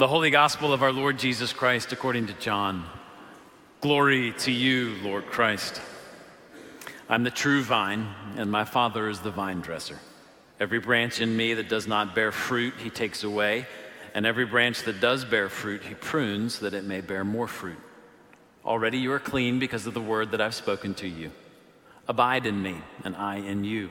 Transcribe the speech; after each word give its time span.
The 0.00 0.08
Holy 0.08 0.30
Gospel 0.30 0.72
of 0.72 0.82
our 0.82 0.94
Lord 0.94 1.18
Jesus 1.18 1.52
Christ 1.52 1.92
according 1.92 2.28
to 2.28 2.32
John. 2.32 2.86
Glory 3.82 4.32
to 4.38 4.50
you, 4.50 4.94
Lord 5.02 5.26
Christ. 5.26 5.78
I'm 7.10 7.22
the 7.22 7.30
true 7.30 7.62
vine, 7.62 8.08
and 8.38 8.50
my 8.50 8.64
Father 8.64 9.10
is 9.10 9.20
the 9.20 9.30
vine 9.30 9.60
dresser. 9.60 9.98
Every 10.58 10.78
branch 10.78 11.20
in 11.20 11.36
me 11.36 11.52
that 11.52 11.68
does 11.68 11.86
not 11.86 12.14
bear 12.14 12.32
fruit, 12.32 12.72
he 12.78 12.88
takes 12.88 13.24
away, 13.24 13.66
and 14.14 14.24
every 14.24 14.46
branch 14.46 14.84
that 14.84 15.02
does 15.02 15.26
bear 15.26 15.50
fruit, 15.50 15.82
he 15.82 15.92
prunes 15.92 16.60
that 16.60 16.72
it 16.72 16.84
may 16.84 17.02
bear 17.02 17.22
more 17.22 17.46
fruit. 17.46 17.78
Already 18.64 18.96
you 18.96 19.12
are 19.12 19.18
clean 19.18 19.58
because 19.58 19.86
of 19.86 19.92
the 19.92 20.00
word 20.00 20.30
that 20.30 20.40
I've 20.40 20.54
spoken 20.54 20.94
to 20.94 21.08
you. 21.08 21.30
Abide 22.08 22.46
in 22.46 22.62
me, 22.62 22.76
and 23.04 23.14
I 23.16 23.36
in 23.36 23.64
you. 23.64 23.90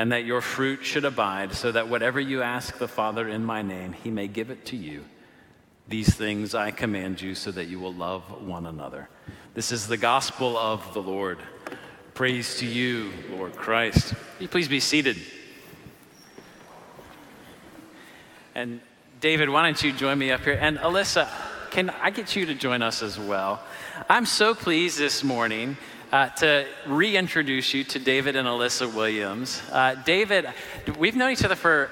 and 0.00 0.12
that 0.12 0.24
your 0.24 0.40
fruit 0.40 0.82
should 0.82 1.04
abide, 1.04 1.52
so 1.52 1.70
that 1.70 1.86
whatever 1.86 2.18
you 2.18 2.40
ask 2.40 2.78
the 2.78 2.88
Father 2.88 3.28
in 3.28 3.44
my 3.44 3.60
name, 3.60 3.92
he 3.92 4.10
may 4.10 4.26
give 4.26 4.48
it 4.48 4.64
to 4.64 4.74
you. 4.74 5.04
These 5.88 6.14
things 6.14 6.54
I 6.54 6.70
command 6.70 7.20
you, 7.20 7.34
so 7.34 7.50
that 7.50 7.66
you 7.66 7.78
will 7.78 7.92
love 7.92 8.22
one 8.42 8.64
another. 8.64 9.10
This 9.52 9.70
is 9.70 9.88
the 9.88 9.98
gospel 9.98 10.56
of 10.56 10.94
the 10.94 11.02
Lord. 11.02 11.38
Praise 12.14 12.56
to 12.60 12.66
you, 12.66 13.10
Lord 13.30 13.54
Christ. 13.54 14.14
Please 14.38 14.68
be 14.68 14.80
seated? 14.80 15.18
And 18.54 18.80
David, 19.20 19.50
why 19.50 19.64
don't 19.64 19.82
you 19.82 19.92
join 19.92 20.18
me 20.18 20.30
up 20.30 20.40
here? 20.40 20.56
And 20.58 20.78
Alyssa, 20.78 21.28
can 21.72 21.90
I 21.90 22.08
get 22.08 22.34
you 22.34 22.46
to 22.46 22.54
join 22.54 22.80
us 22.80 23.02
as 23.02 23.18
well? 23.18 23.60
I'm 24.08 24.24
so 24.24 24.54
pleased 24.54 24.98
this 24.98 25.22
morning 25.22 25.76
uh, 26.12 26.28
to 26.28 26.66
reintroduce 26.86 27.72
you 27.74 27.84
to 27.84 27.98
David 27.98 28.36
and 28.36 28.46
Alyssa 28.48 28.92
Williams. 28.92 29.62
Uh, 29.70 29.94
David, 29.94 30.48
we've 30.98 31.16
known 31.16 31.30
each 31.30 31.44
other 31.44 31.54
for 31.54 31.90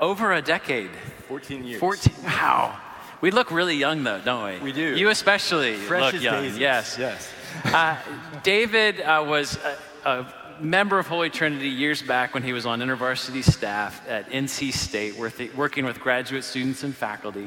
over 0.00 0.32
a 0.32 0.42
decade. 0.42 0.90
14 1.28 1.64
years. 1.64 1.80
14, 1.80 2.14
wow. 2.24 2.78
We 3.20 3.30
look 3.30 3.50
really 3.50 3.76
young 3.76 4.04
though, 4.04 4.20
don't 4.20 4.44
we? 4.44 4.64
We 4.66 4.72
do. 4.72 4.96
You 4.96 5.08
especially 5.08 5.74
Fresh 5.74 6.14
look 6.14 6.22
young. 6.22 6.42
daisies. 6.42 6.58
Yes. 6.58 6.96
Yes. 6.98 7.32
Uh, 7.64 7.96
David 8.42 9.00
uh, 9.00 9.24
was 9.26 9.58
a, 10.04 10.10
a, 10.10 10.34
member 10.58 10.98
of 10.98 11.06
Holy 11.06 11.28
Trinity 11.28 11.68
years 11.68 12.00
back 12.00 12.32
when 12.32 12.42
he 12.42 12.54
was 12.54 12.64
on 12.64 12.80
InterVarsity 12.80 13.44
staff 13.44 14.02
at 14.08 14.30
NC 14.30 14.72
State, 14.72 15.14
working 15.54 15.84
with 15.84 16.00
graduate 16.00 16.44
students 16.44 16.82
and 16.82 16.94
faculty. 16.94 17.46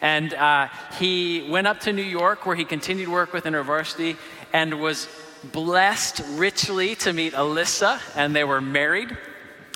And 0.00 0.32
uh, 0.32 0.68
he 0.98 1.46
went 1.50 1.66
up 1.66 1.80
to 1.80 1.92
New 1.92 2.00
York 2.00 2.46
where 2.46 2.56
he 2.56 2.64
continued 2.64 3.08
work 3.10 3.34
with 3.34 3.44
InterVarsity 3.44 4.16
and 4.54 4.80
was 4.80 5.06
blessed 5.52 6.22
richly 6.34 6.94
to 6.96 7.12
meet 7.12 7.32
Alyssa, 7.32 8.00
and 8.14 8.34
they 8.34 8.44
were 8.44 8.60
married. 8.60 9.16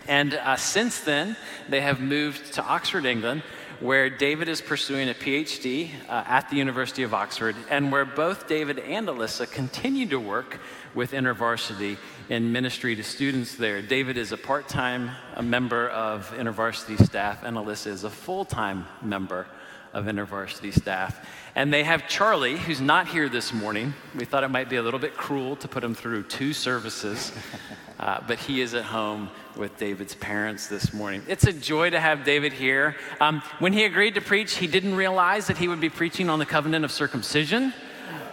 And 0.09 0.35
uh, 0.35 0.57
since 0.57 1.01
then, 1.01 1.37
they 1.69 1.81
have 1.81 2.01
moved 2.01 2.55
to 2.55 2.65
Oxford, 2.65 3.05
England, 3.05 3.43
where 3.81 4.11
David 4.11 4.49
is 4.49 4.61
pursuing 4.61 5.09
a 5.09 5.15
PhD 5.15 5.91
uh, 6.09 6.25
at 6.27 6.51
the 6.51 6.57
University 6.57 7.03
of 7.03 7.15
Oxford, 7.15 7.57
and 7.71 7.91
where 7.91 8.05
both 8.05 8.47
David 8.47 8.79
and 8.79 9.09
Alyssa 9.09 9.51
continue 9.51 10.07
to 10.09 10.21
work 10.21 10.61
with 10.95 11.13
InterVarsity 11.13 11.97
in 12.29 12.53
ministry 12.53 12.95
to 12.97 13.03
students 13.03 13.55
there. 13.55 13.81
David 13.81 14.17
is 14.17 14.33
a 14.33 14.37
part 14.37 14.69
time 14.69 15.11
member 15.43 15.89
of 15.89 16.31
InterVarsity 16.37 17.03
staff, 17.05 17.43
and 17.43 17.57
Alyssa 17.57 17.87
is 17.87 18.05
a 18.05 18.11
full 18.11 18.45
time 18.45 18.87
member 19.03 19.47
of 19.93 20.05
InterVarsity 20.07 20.73
staff. 20.73 21.27
And 21.55 21.73
they 21.73 21.83
have 21.83 22.09
Charlie, 22.09 22.57
who's 22.57 22.81
not 22.81 23.09
here 23.09 23.29
this 23.29 23.53
morning. 23.53 23.93
We 24.17 24.25
thought 24.25 24.45
it 24.45 24.51
might 24.51 24.71
be 24.71 24.77
a 24.77 24.83
little 24.83 25.01
bit 25.01 25.17
cruel 25.17 25.57
to 25.57 25.69
put 25.69 25.83
him 25.83 25.95
through 25.95 26.25
two 26.25 26.53
services, 26.53 27.33
uh, 28.01 28.21
but 28.27 28.39
he 28.39 28.61
is 28.61 28.75
at 28.75 28.85
home 28.85 29.31
with 29.57 29.77
David's 29.77 30.15
parents 30.15 30.69
this 30.69 30.93
morning. 30.93 31.23
It's 31.27 31.45
a 31.45 31.53
joy 31.53 31.91
to 31.91 31.99
have 31.99 32.25
David 32.25 32.53
here. 32.53 32.97
Um, 33.21 33.43
when 33.59 33.73
he 33.73 33.85
agreed 33.85 34.15
to 34.15 34.21
preach, 34.21 34.57
he 34.57 34.69
didn't 34.69 34.95
realize 34.95 35.49
that 35.49 35.59
he 35.59 35.67
would 35.67 35.81
be 35.81 35.91
preaching 35.91 36.31
on 36.31 36.39
the 36.39 36.47
covenant 36.47 36.85
of 36.85 36.93
circumcision. 36.93 37.75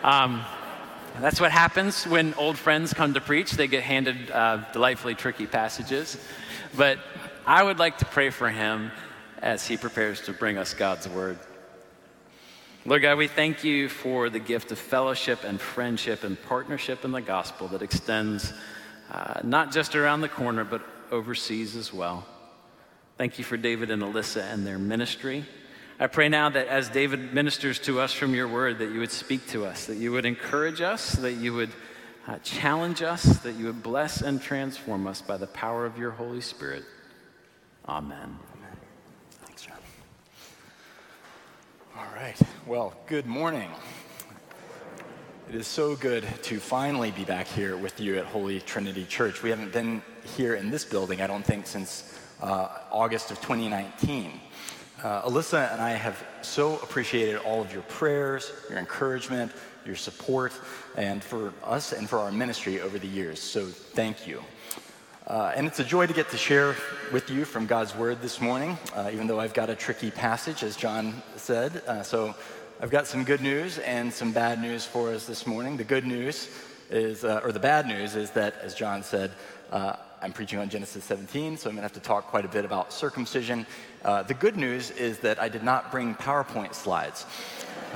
Um, 0.04 0.46
that's 1.20 1.42
what 1.42 1.52
happens 1.52 2.06
when 2.06 2.36
old 2.36 2.60
friends 2.60 2.94
come 2.94 3.16
to 3.16 3.22
preach. 3.22 3.54
They 3.54 3.68
get 3.68 3.82
handed 3.82 4.30
uh, 4.30 4.64
delightfully 4.72 5.16
tricky 5.16 5.48
passages. 5.48 6.20
But 6.76 7.00
I 7.48 7.64
would 7.64 7.80
like 7.80 7.98
to 8.00 8.06
pray 8.06 8.30
for 8.30 8.50
him 8.50 8.92
as 9.42 9.68
he 9.68 9.78
prepares 9.78 10.22
to 10.22 10.34
bring 10.34 10.58
us 10.58 10.74
God's 10.74 11.08
word. 11.08 11.40
Lord 12.86 13.02
God, 13.02 13.18
we 13.18 13.28
thank 13.28 13.64
you 13.64 13.90
for 13.90 14.30
the 14.30 14.40
gift 14.40 14.72
of 14.72 14.80
fellowship 14.80 15.44
and 15.44 15.60
friendship 15.60 16.24
and 16.24 16.42
partnership 16.44 17.04
in 17.04 17.12
the 17.12 17.22
gospel 17.22 17.68
that 17.70 17.82
extends 17.82 18.54
uh, 19.12 19.42
not 19.44 19.72
just 19.72 19.96
around 19.96 20.22
the 20.22 20.30
corner, 20.30 20.64
but 20.64 20.82
overseas 21.12 21.76
as 21.76 21.94
well. 21.94 22.26
Thank 23.18 23.40
you 23.40 23.44
for 23.44 23.58
David 23.58 23.92
and 23.92 24.02
Alyssa 24.02 24.42
and 24.54 24.66
their 24.66 24.80
ministry. 24.80 25.46
I 26.00 26.08
pray 26.08 26.30
now 26.30 26.50
that 26.50 26.68
as 26.68 26.90
David 26.90 27.34
ministers 27.34 27.80
to 27.80 28.00
us 28.00 28.14
from 28.14 28.36
your 28.36 28.48
word, 28.48 28.80
that 28.80 28.92
you 28.92 29.00
would 29.00 29.12
speak 29.12 29.48
to 29.48 29.66
us, 29.66 29.88
that 29.88 29.98
you 29.98 30.12
would 30.12 30.26
encourage 30.26 30.80
us, 30.80 31.14
that 31.14 31.34
you 31.34 31.54
would 31.54 31.72
uh, 32.28 32.38
challenge 32.40 33.02
us, 33.02 33.24
that 33.40 33.56
you 33.56 33.66
would 33.66 33.82
bless 33.82 34.22
and 34.22 34.42
transform 34.42 35.08
us 35.08 35.22
by 35.22 35.38
the 35.38 35.48
power 35.48 35.86
of 35.86 35.98
your 35.98 36.12
Holy 36.12 36.42
Spirit. 36.42 36.84
Amen. 37.88 38.38
All 41.98 42.06
right. 42.16 42.40
Well, 42.68 42.94
good 43.08 43.26
morning. 43.26 43.72
It 45.50 45.56
is 45.56 45.66
so 45.66 45.96
good 45.96 46.28
to 46.44 46.60
finally 46.60 47.10
be 47.10 47.24
back 47.24 47.48
here 47.48 47.76
with 47.76 48.00
you 48.00 48.20
at 48.20 48.26
Holy 48.26 48.60
Trinity 48.60 49.04
Church. 49.04 49.42
We 49.42 49.50
haven't 49.50 49.74
been 49.74 50.04
here 50.38 50.54
in 50.54 50.70
this 50.70 50.86
building, 50.86 51.24
I 51.24 51.28
don't 51.28 51.44
think, 51.44 51.66
since 51.66 52.20
uh, 52.40 52.68
August 52.92 53.32
of 53.32 53.38
2019. 53.42 54.40
Uh, 55.02 55.24
Alyssa 55.24 55.74
and 55.74 55.82
I 55.82 55.92
have 55.92 56.24
so 56.44 56.76
appreciated 56.76 57.38
all 57.38 57.62
of 57.62 57.74
your 57.74 57.82
prayers, 57.84 58.52
your 58.70 58.78
encouragement, 58.78 59.52
your 59.84 59.96
support, 59.96 60.54
and 60.98 61.24
for 61.24 61.52
us 61.64 61.94
and 61.94 62.08
for 62.08 62.20
our 62.20 62.32
ministry 62.32 62.80
over 62.80 63.00
the 63.00 63.08
years. 63.08 63.40
So 63.40 63.66
thank 63.66 64.28
you. 64.28 64.44
Uh, 65.28 65.52
and 65.58 65.68
it's 65.68 65.80
a 65.82 65.84
joy 65.84 66.08
to 66.08 66.14
get 66.14 66.30
to 66.30 66.38
share 66.38 66.74
with 67.12 67.30
you 67.30 67.44
from 67.44 67.66
God's 67.66 67.94
Word 67.94 68.22
this 68.22 68.40
morning, 68.40 68.78
uh, 68.96 69.10
even 69.12 69.28
though 69.28 69.42
I've 69.42 69.54
got 69.54 69.70
a 69.70 69.76
tricky 69.76 70.10
passage, 70.10 70.64
as 70.64 70.78
John 70.78 71.22
said. 71.36 71.84
Uh, 71.86 72.02
so 72.02 72.34
I've 72.80 72.92
got 72.92 73.08
some 73.08 73.26
good 73.26 73.42
news 73.42 73.78
and 73.80 74.14
some 74.14 74.32
bad 74.32 74.62
news 74.62 74.86
for 74.86 75.10
us 75.10 75.26
this 75.26 75.46
morning. 75.46 75.76
The 75.76 75.84
good 75.84 76.08
news 76.08 76.50
is, 76.90 77.26
uh, 77.26 77.42
or 77.44 77.52
the 77.52 77.60
bad 77.60 77.88
news 77.88 78.16
is 78.16 78.32
that, 78.32 78.56
as 78.62 78.74
John 78.74 79.04
said, 79.04 79.32
uh, 79.70 79.98
I'm 80.22 80.32
preaching 80.32 80.60
on 80.60 80.70
Genesis 80.70 81.04
17, 81.04 81.58
so 81.58 81.70
I'm 81.70 81.76
going 81.76 81.82
to 81.82 81.82
have 81.82 81.92
to 81.92 82.00
talk 82.00 82.28
quite 82.28 82.46
a 82.46 82.48
bit 82.48 82.64
about 82.64 82.94
circumcision. 82.94 83.66
Uh, 84.06 84.24
the 84.24 84.34
good 84.34 84.56
news 84.56 84.92
is 84.92 85.20
that 85.20 85.42
I 85.42 85.50
did 85.50 85.62
not 85.62 85.92
bring 85.92 86.16
PowerPoint 86.16 86.74
slides. 86.74 87.26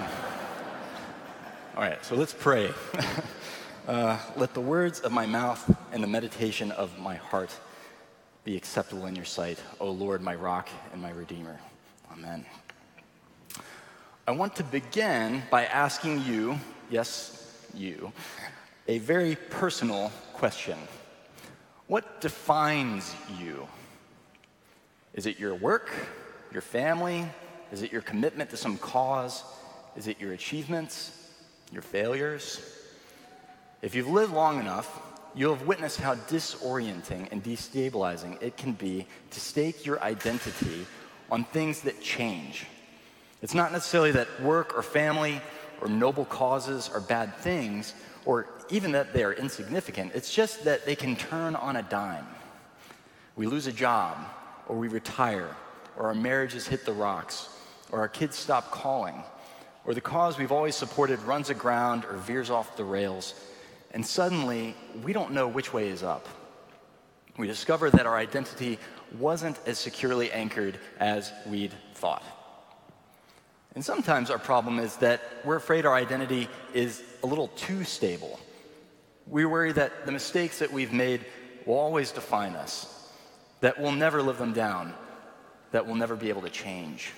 All 1.77 1.81
right, 1.81 2.03
so 2.03 2.17
let's 2.17 2.33
pray. 2.33 2.71
Uh, 3.87 4.15
let 4.35 4.53
the 4.53 4.61
words 4.61 4.99
of 4.99 5.11
my 5.11 5.25
mouth 5.25 5.75
and 5.91 6.03
the 6.03 6.07
meditation 6.07 6.69
of 6.71 6.99
my 6.99 7.15
heart 7.15 7.49
be 8.43 8.55
acceptable 8.55 9.07
in 9.07 9.15
your 9.15 9.25
sight, 9.25 9.59
O 9.79 9.89
Lord, 9.89 10.21
my 10.21 10.35
rock 10.35 10.69
and 10.93 11.01
my 11.01 11.09
redeemer. 11.09 11.59
Amen. 12.13 12.45
I 14.27 14.31
want 14.31 14.55
to 14.57 14.63
begin 14.63 15.41
by 15.49 15.65
asking 15.65 16.21
you, 16.21 16.59
yes, 16.91 17.65
you, 17.73 18.13
a 18.87 18.99
very 18.99 19.35
personal 19.35 20.11
question. 20.33 20.77
What 21.87 22.21
defines 22.21 23.15
you? 23.39 23.67
Is 25.15 25.25
it 25.25 25.39
your 25.39 25.55
work, 25.55 25.89
your 26.51 26.61
family? 26.61 27.25
Is 27.71 27.81
it 27.81 27.91
your 27.91 28.03
commitment 28.03 28.51
to 28.51 28.57
some 28.57 28.77
cause? 28.77 29.43
Is 29.95 30.05
it 30.05 30.19
your 30.19 30.33
achievements, 30.33 31.17
your 31.71 31.81
failures? 31.81 32.61
If 33.81 33.95
you've 33.95 34.09
lived 34.09 34.33
long 34.33 34.59
enough, 34.59 35.01
you'll 35.33 35.55
have 35.55 35.65
witnessed 35.65 35.99
how 35.99 36.15
disorienting 36.15 37.31
and 37.31 37.43
destabilizing 37.43 38.41
it 38.41 38.55
can 38.55 38.73
be 38.73 39.07
to 39.31 39.39
stake 39.39 39.85
your 39.85 40.01
identity 40.03 40.85
on 41.31 41.45
things 41.45 41.81
that 41.81 42.01
change. 42.01 42.67
It's 43.41 43.55
not 43.55 43.71
necessarily 43.71 44.11
that 44.11 44.41
work 44.41 44.77
or 44.77 44.83
family 44.83 45.41
or 45.81 45.87
noble 45.87 46.25
causes 46.25 46.89
are 46.93 47.01
bad 47.01 47.35
things, 47.37 47.95
or 48.25 48.47
even 48.69 48.91
that 48.91 49.13
they 49.13 49.23
are 49.23 49.33
insignificant. 49.33 50.11
It's 50.13 50.31
just 50.31 50.63
that 50.65 50.85
they 50.85 50.95
can 50.95 51.15
turn 51.15 51.55
on 51.55 51.75
a 51.75 51.81
dime. 51.81 52.27
We 53.35 53.47
lose 53.47 53.65
a 53.65 53.71
job, 53.71 54.17
or 54.67 54.77
we 54.77 54.89
retire, 54.89 55.55
or 55.97 56.05
our 56.05 56.13
marriages 56.13 56.67
hit 56.67 56.85
the 56.85 56.93
rocks, 56.93 57.49
or 57.91 57.99
our 57.99 58.07
kids 58.07 58.35
stop 58.37 58.69
calling, 58.69 59.23
or 59.85 59.95
the 59.95 60.01
cause 60.01 60.37
we've 60.37 60.51
always 60.51 60.75
supported 60.75 61.19
runs 61.23 61.49
aground 61.49 62.05
or 62.05 62.17
veers 62.17 62.51
off 62.51 62.77
the 62.77 62.83
rails, 62.83 63.33
and 63.91 64.05
suddenly 64.05 64.75
we 65.03 65.13
don't 65.13 65.31
know 65.31 65.47
which 65.47 65.73
way 65.73 65.89
is 65.89 66.03
up. 66.03 66.27
We 67.37 67.47
discover 67.47 67.89
that 67.89 68.05
our 68.05 68.17
identity 68.17 68.79
wasn't 69.17 69.59
as 69.65 69.77
securely 69.77 70.31
anchored 70.31 70.79
as 70.99 71.31
we'd 71.45 71.73
thought. 71.93 72.23
And 73.75 73.83
sometimes 73.83 74.29
our 74.29 74.39
problem 74.39 74.79
is 74.79 74.97
that 74.97 75.21
we're 75.45 75.55
afraid 75.55 75.85
our 75.85 75.95
identity 75.95 76.49
is 76.73 77.01
a 77.23 77.27
little 77.27 77.47
too 77.49 77.83
stable. 77.83 78.39
We 79.27 79.45
worry 79.45 79.71
that 79.73 80.05
the 80.05 80.11
mistakes 80.11 80.59
that 80.59 80.73
we've 80.73 80.91
made 80.91 81.25
will 81.65 81.77
always 81.79 82.11
define 82.11 82.55
us, 82.55 83.09
that 83.61 83.79
we'll 83.79 83.93
never 83.93 84.21
live 84.21 84.37
them 84.37 84.53
down, 84.53 84.93
that 85.71 85.85
we'll 85.85 85.95
never 85.95 86.15
be 86.15 86.29
able 86.29 86.41
to 86.41 86.49
change. 86.49 87.13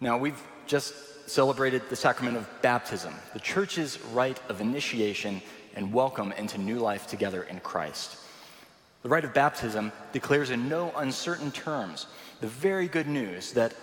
Now, 0.00 0.16
we've 0.16 0.40
just 0.66 0.94
celebrated 1.30 1.88
the 1.88 1.94
sacrament 1.94 2.36
of 2.36 2.48
baptism, 2.60 3.14
the 3.34 3.38
church's 3.38 4.00
rite 4.06 4.40
of 4.48 4.60
initiation 4.60 5.40
and 5.76 5.92
welcome 5.92 6.32
into 6.32 6.58
new 6.58 6.80
life 6.80 7.06
together 7.06 7.44
in 7.44 7.60
Christ. 7.60 8.16
The 9.02 9.08
rite 9.08 9.24
of 9.24 9.32
baptism 9.32 9.92
declares 10.12 10.50
in 10.50 10.68
no 10.68 10.92
uncertain 10.96 11.52
terms 11.52 12.06
the 12.40 12.48
very 12.48 12.88
good 12.88 13.06
news 13.06 13.52
that 13.52 13.74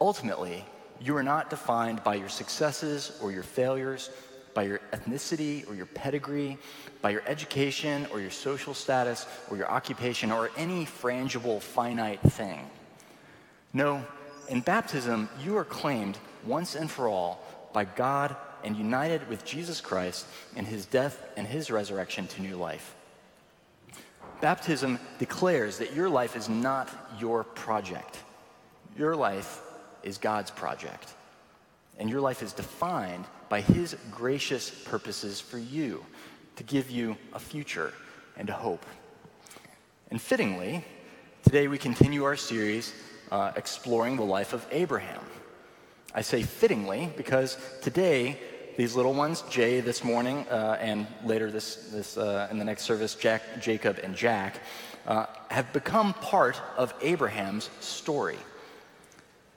ultimately 0.00 0.64
you 1.00 1.16
are 1.16 1.24
not 1.24 1.50
defined 1.50 2.04
by 2.04 2.14
your 2.14 2.28
successes 2.28 3.18
or 3.20 3.32
your 3.32 3.42
failures, 3.42 4.10
by 4.54 4.62
your 4.62 4.80
ethnicity 4.92 5.68
or 5.68 5.74
your 5.74 5.86
pedigree, 5.86 6.56
by 7.00 7.10
your 7.10 7.22
education 7.26 8.06
or 8.12 8.20
your 8.20 8.30
social 8.30 8.74
status 8.74 9.26
or 9.50 9.56
your 9.56 9.68
occupation 9.68 10.30
or 10.30 10.50
any 10.56 10.86
frangible 10.86 11.60
finite 11.60 12.20
thing. 12.20 12.60
No, 13.72 14.04
in 14.48 14.60
baptism, 14.60 15.28
you 15.42 15.56
are 15.56 15.64
claimed 15.64 16.16
once 16.46 16.74
and 16.74 16.90
for 16.90 17.08
all 17.08 17.44
by 17.72 17.84
God 17.84 18.36
and 18.64 18.76
united 18.76 19.28
with 19.28 19.44
Jesus 19.44 19.80
Christ 19.80 20.26
in 20.56 20.64
his 20.64 20.86
death 20.86 21.26
and 21.36 21.46
his 21.46 21.70
resurrection 21.70 22.26
to 22.28 22.42
new 22.42 22.56
life. 22.56 22.94
Baptism 24.40 24.98
declares 25.18 25.78
that 25.78 25.94
your 25.94 26.08
life 26.08 26.36
is 26.36 26.48
not 26.48 26.90
your 27.18 27.44
project. 27.44 28.18
Your 28.96 29.14
life 29.14 29.60
is 30.02 30.18
God's 30.18 30.50
project. 30.50 31.14
And 31.98 32.10
your 32.10 32.20
life 32.20 32.42
is 32.42 32.52
defined 32.52 33.24
by 33.48 33.60
his 33.60 33.96
gracious 34.10 34.70
purposes 34.70 35.40
for 35.40 35.58
you 35.58 36.04
to 36.56 36.64
give 36.64 36.90
you 36.90 37.16
a 37.32 37.38
future 37.38 37.92
and 38.36 38.48
a 38.50 38.54
hope. 38.54 38.84
And 40.10 40.20
fittingly, 40.20 40.84
today 41.44 41.68
we 41.68 41.78
continue 41.78 42.24
our 42.24 42.36
series 42.36 42.92
uh, 43.30 43.52
exploring 43.56 44.16
the 44.16 44.24
life 44.24 44.52
of 44.52 44.66
Abraham. 44.70 45.22
I 46.14 46.22
say 46.22 46.42
fittingly 46.42 47.10
because 47.16 47.56
today, 47.80 48.38
these 48.76 48.94
little 48.94 49.14
ones, 49.14 49.42
Jay 49.50 49.80
this 49.80 50.04
morning, 50.04 50.46
uh, 50.50 50.78
and 50.80 51.06
later 51.24 51.50
this, 51.50 51.76
this 51.92 52.16
uh, 52.16 52.48
in 52.50 52.58
the 52.58 52.64
next 52.64 52.82
service, 52.82 53.14
Jack, 53.14 53.42
Jacob 53.60 53.98
and 54.02 54.14
Jack, 54.14 54.60
uh, 55.06 55.26
have 55.50 55.72
become 55.72 56.14
part 56.14 56.60
of 56.76 56.94
Abraham's 57.00 57.70
story. 57.80 58.38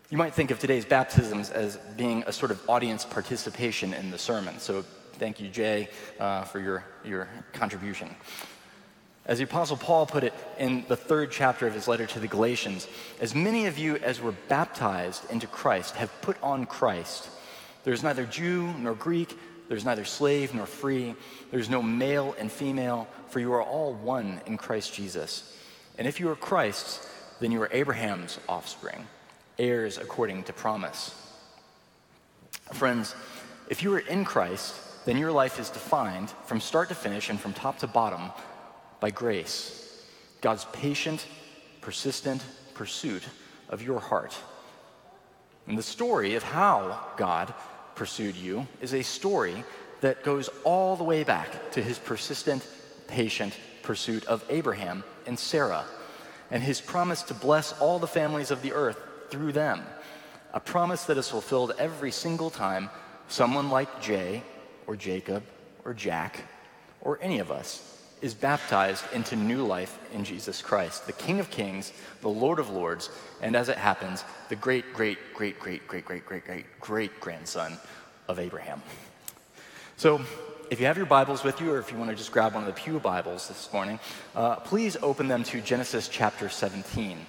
You 0.09 0.17
might 0.17 0.33
think 0.33 0.51
of 0.51 0.59
today's 0.59 0.85
baptisms 0.85 1.49
as 1.49 1.77
being 1.97 2.23
a 2.27 2.31
sort 2.31 2.51
of 2.51 2.61
audience 2.69 3.05
participation 3.05 3.93
in 3.93 4.11
the 4.11 4.17
sermon. 4.17 4.59
So 4.59 4.83
thank 5.13 5.39
you, 5.39 5.49
Jay, 5.49 5.89
uh, 6.19 6.43
for 6.43 6.59
your, 6.59 6.85
your 7.03 7.27
contribution. 7.53 8.15
As 9.27 9.39
the 9.39 9.45
Apostle 9.45 9.77
Paul 9.77 10.05
put 10.05 10.23
it 10.23 10.33
in 10.59 10.85
the 10.87 10.95
third 10.95 11.31
chapter 11.31 11.65
of 11.65 11.73
his 11.73 11.87
letter 11.87 12.05
to 12.05 12.19
the 12.19 12.27
Galatians, 12.27 12.87
as 13.19 13.33
many 13.33 13.65
of 13.65 13.79
you 13.79 13.95
as 13.97 14.21
were 14.21 14.35
baptized 14.49 15.29
into 15.31 15.47
Christ 15.47 15.95
have 15.95 16.11
put 16.21 16.37
on 16.43 16.67
Christ. 16.67 17.29
There's 17.83 18.03
neither 18.03 18.25
Jew 18.25 18.71
nor 18.79 18.93
Greek, 18.93 19.37
there's 19.67 19.85
neither 19.85 20.05
slave 20.05 20.53
nor 20.53 20.67
free, 20.67 21.15
there's 21.49 21.71
no 21.71 21.81
male 21.81 22.35
and 22.39 22.51
female, 22.51 23.07
for 23.29 23.39
you 23.39 23.51
are 23.53 23.63
all 23.63 23.95
one 23.95 24.41
in 24.45 24.57
Christ 24.57 24.93
Jesus. 24.93 25.57
And 25.97 26.07
if 26.07 26.19
you 26.19 26.29
are 26.29 26.35
Christ's, 26.35 27.07
then 27.39 27.51
you 27.51 27.61
are 27.63 27.69
Abraham's 27.71 28.39
offspring, 28.47 29.07
heirs 29.57 29.97
according 29.97 30.43
to 30.43 30.53
promise. 30.53 31.19
Friends, 32.73 33.15
if 33.69 33.81
you 33.81 33.91
are 33.95 33.99
in 33.99 34.23
Christ, 34.23 34.75
then 35.05 35.17
your 35.17 35.31
life 35.31 35.59
is 35.59 35.69
defined 35.71 36.29
from 36.45 36.59
start 36.59 36.89
to 36.89 36.95
finish 36.95 37.29
and 37.29 37.39
from 37.39 37.53
top 37.53 37.79
to 37.79 37.87
bottom 37.87 38.31
by 39.05 39.11
grace, 39.11 40.03
God's 40.41 40.65
patient, 40.73 41.27
persistent 41.79 42.43
pursuit 42.73 43.21
of 43.69 43.83
your 43.83 43.99
heart. 43.99 44.35
And 45.67 45.77
the 45.77 45.83
story 45.83 46.33
of 46.33 46.41
how 46.41 47.05
God 47.15 47.53
pursued 47.93 48.35
you 48.35 48.65
is 48.81 48.95
a 48.95 49.03
story 49.03 49.63
that 50.01 50.23
goes 50.23 50.49
all 50.63 50.95
the 50.95 51.03
way 51.03 51.23
back 51.23 51.71
to 51.73 51.83
his 51.83 51.99
persistent, 51.99 52.67
patient 53.05 53.55
pursuit 53.83 54.25
of 54.25 54.43
Abraham 54.49 55.03
and 55.27 55.37
Sarah, 55.37 55.85
and 56.49 56.63
his 56.63 56.81
promise 56.81 57.21
to 57.21 57.35
bless 57.35 57.79
all 57.79 57.99
the 57.99 58.07
families 58.07 58.49
of 58.49 58.63
the 58.63 58.73
earth 58.73 58.97
through 59.29 59.51
them. 59.51 59.83
A 60.51 60.59
promise 60.59 61.03
that 61.03 61.19
is 61.19 61.29
fulfilled 61.29 61.73
every 61.77 62.09
single 62.09 62.49
time 62.49 62.89
someone 63.27 63.69
like 63.69 64.01
Jay 64.01 64.41
or 64.87 64.95
Jacob 64.95 65.43
or 65.83 65.93
Jack 65.93 66.39
or 67.01 67.19
any 67.21 67.37
of 67.37 67.51
us 67.51 67.94
is 68.21 68.33
baptized 68.33 69.03
into 69.13 69.35
new 69.35 69.65
life 69.65 69.99
in 70.13 70.23
Jesus 70.23 70.61
Christ, 70.61 71.05
the 71.05 71.13
King 71.13 71.39
of 71.39 71.49
Kings, 71.49 71.91
the 72.21 72.29
Lord 72.29 72.59
of 72.59 72.69
Lords, 72.69 73.09
and 73.41 73.55
as 73.55 73.69
it 73.69 73.77
happens, 73.77 74.23
the 74.49 74.55
great, 74.55 74.93
great, 74.93 75.17
great, 75.33 75.59
great, 75.59 75.87
great, 75.87 76.05
great, 76.05 76.25
great, 76.25 76.45
great, 76.45 76.65
great 76.79 77.19
grandson 77.19 77.77
of 78.27 78.39
Abraham. 78.39 78.81
So, 79.97 80.21
if 80.71 80.79
you 80.79 80.87
have 80.87 80.97
your 80.97 81.05
Bibles 81.05 81.43
with 81.43 81.61
you, 81.61 81.71
or 81.71 81.79
if 81.79 81.91
you 81.91 81.97
want 81.97 82.09
to 82.09 82.15
just 82.15 82.31
grab 82.31 82.55
one 82.55 82.63
of 82.63 82.67
the 82.67 82.81
Pew 82.81 82.99
Bibles 82.99 83.47
this 83.47 83.71
morning, 83.71 83.99
uh, 84.35 84.55
please 84.55 84.97
open 85.03 85.27
them 85.27 85.43
to 85.43 85.61
Genesis 85.61 86.07
chapter 86.07 86.49
17. 86.49 87.19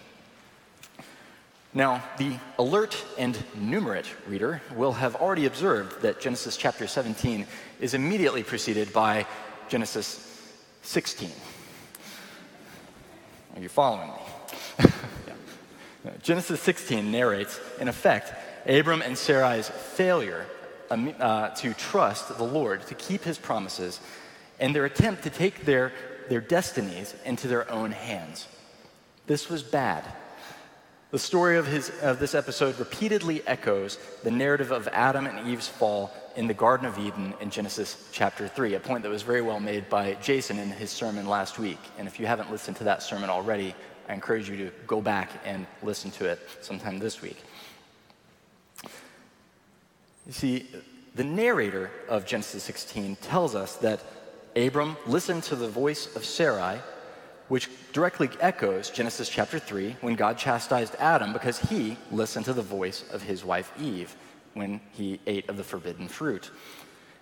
Now, 1.74 2.02
the 2.16 2.36
alert 2.58 3.04
and 3.18 3.34
numerate 3.58 4.06
reader 4.26 4.62
will 4.74 4.92
have 4.92 5.16
already 5.16 5.44
observed 5.44 6.00
that 6.00 6.20
Genesis 6.20 6.56
chapter 6.56 6.86
17 6.86 7.46
is 7.80 7.92
immediately 7.92 8.42
preceded 8.42 8.90
by 8.94 9.26
Genesis 9.68 10.25
16. 10.86 11.30
Are 13.56 13.60
you 13.60 13.68
following 13.68 14.08
me? 14.08 14.14
yeah. 16.04 16.12
Genesis 16.22 16.60
16 16.60 17.10
narrates, 17.10 17.60
in 17.80 17.88
effect, 17.88 18.32
Abram 18.68 19.02
and 19.02 19.16
Sarai's 19.16 19.68
failure 19.68 20.46
um, 20.90 21.12
uh, 21.18 21.48
to 21.48 21.74
trust 21.74 22.36
the 22.38 22.44
Lord, 22.44 22.86
to 22.86 22.94
keep 22.94 23.24
his 23.24 23.36
promises, 23.36 24.00
and 24.60 24.74
their 24.74 24.84
attempt 24.84 25.24
to 25.24 25.30
take 25.30 25.64
their, 25.64 25.92
their 26.28 26.40
destinies 26.40 27.14
into 27.24 27.48
their 27.48 27.68
own 27.70 27.90
hands. 27.90 28.46
This 29.26 29.48
was 29.48 29.64
bad. 29.64 30.04
The 31.12 31.18
story 31.20 31.56
of, 31.56 31.68
his, 31.68 31.92
of 32.02 32.18
this 32.18 32.34
episode 32.34 32.78
repeatedly 32.80 33.40
echoes 33.46 33.96
the 34.24 34.30
narrative 34.30 34.72
of 34.72 34.88
Adam 34.88 35.26
and 35.26 35.48
Eve's 35.48 35.68
fall 35.68 36.12
in 36.34 36.48
the 36.48 36.54
Garden 36.54 36.84
of 36.84 36.98
Eden 36.98 37.32
in 37.40 37.48
Genesis 37.48 38.08
chapter 38.10 38.48
3, 38.48 38.74
a 38.74 38.80
point 38.80 39.04
that 39.04 39.08
was 39.08 39.22
very 39.22 39.40
well 39.40 39.60
made 39.60 39.88
by 39.88 40.14
Jason 40.14 40.58
in 40.58 40.68
his 40.68 40.90
sermon 40.90 41.28
last 41.28 41.60
week. 41.60 41.78
And 41.96 42.08
if 42.08 42.18
you 42.18 42.26
haven't 42.26 42.50
listened 42.50 42.76
to 42.78 42.84
that 42.84 43.04
sermon 43.04 43.30
already, 43.30 43.72
I 44.08 44.14
encourage 44.14 44.50
you 44.50 44.56
to 44.56 44.72
go 44.88 45.00
back 45.00 45.30
and 45.44 45.64
listen 45.80 46.10
to 46.12 46.26
it 46.26 46.40
sometime 46.60 46.98
this 46.98 47.22
week. 47.22 47.38
You 50.26 50.32
see, 50.32 50.66
the 51.14 51.24
narrator 51.24 51.92
of 52.08 52.26
Genesis 52.26 52.64
16 52.64 53.16
tells 53.22 53.54
us 53.54 53.76
that 53.76 54.00
Abram 54.56 54.96
listened 55.06 55.44
to 55.44 55.54
the 55.54 55.68
voice 55.68 56.14
of 56.16 56.24
Sarai, 56.24 56.80
which 57.48 57.68
directly 57.92 58.28
echoes 58.40 58.90
Genesis 58.90 59.28
chapter 59.28 59.58
3 59.58 59.96
when 60.00 60.14
God 60.14 60.38
chastised 60.38 60.94
Adam 60.96 61.32
because 61.32 61.58
he 61.58 61.96
listened 62.10 62.44
to 62.46 62.52
the 62.52 62.62
voice 62.62 63.04
of 63.12 63.22
his 63.22 63.44
wife 63.44 63.72
Eve 63.80 64.16
when 64.54 64.80
he 64.92 65.20
ate 65.26 65.48
of 65.48 65.56
the 65.56 65.64
forbidden 65.64 66.08
fruit. 66.08 66.50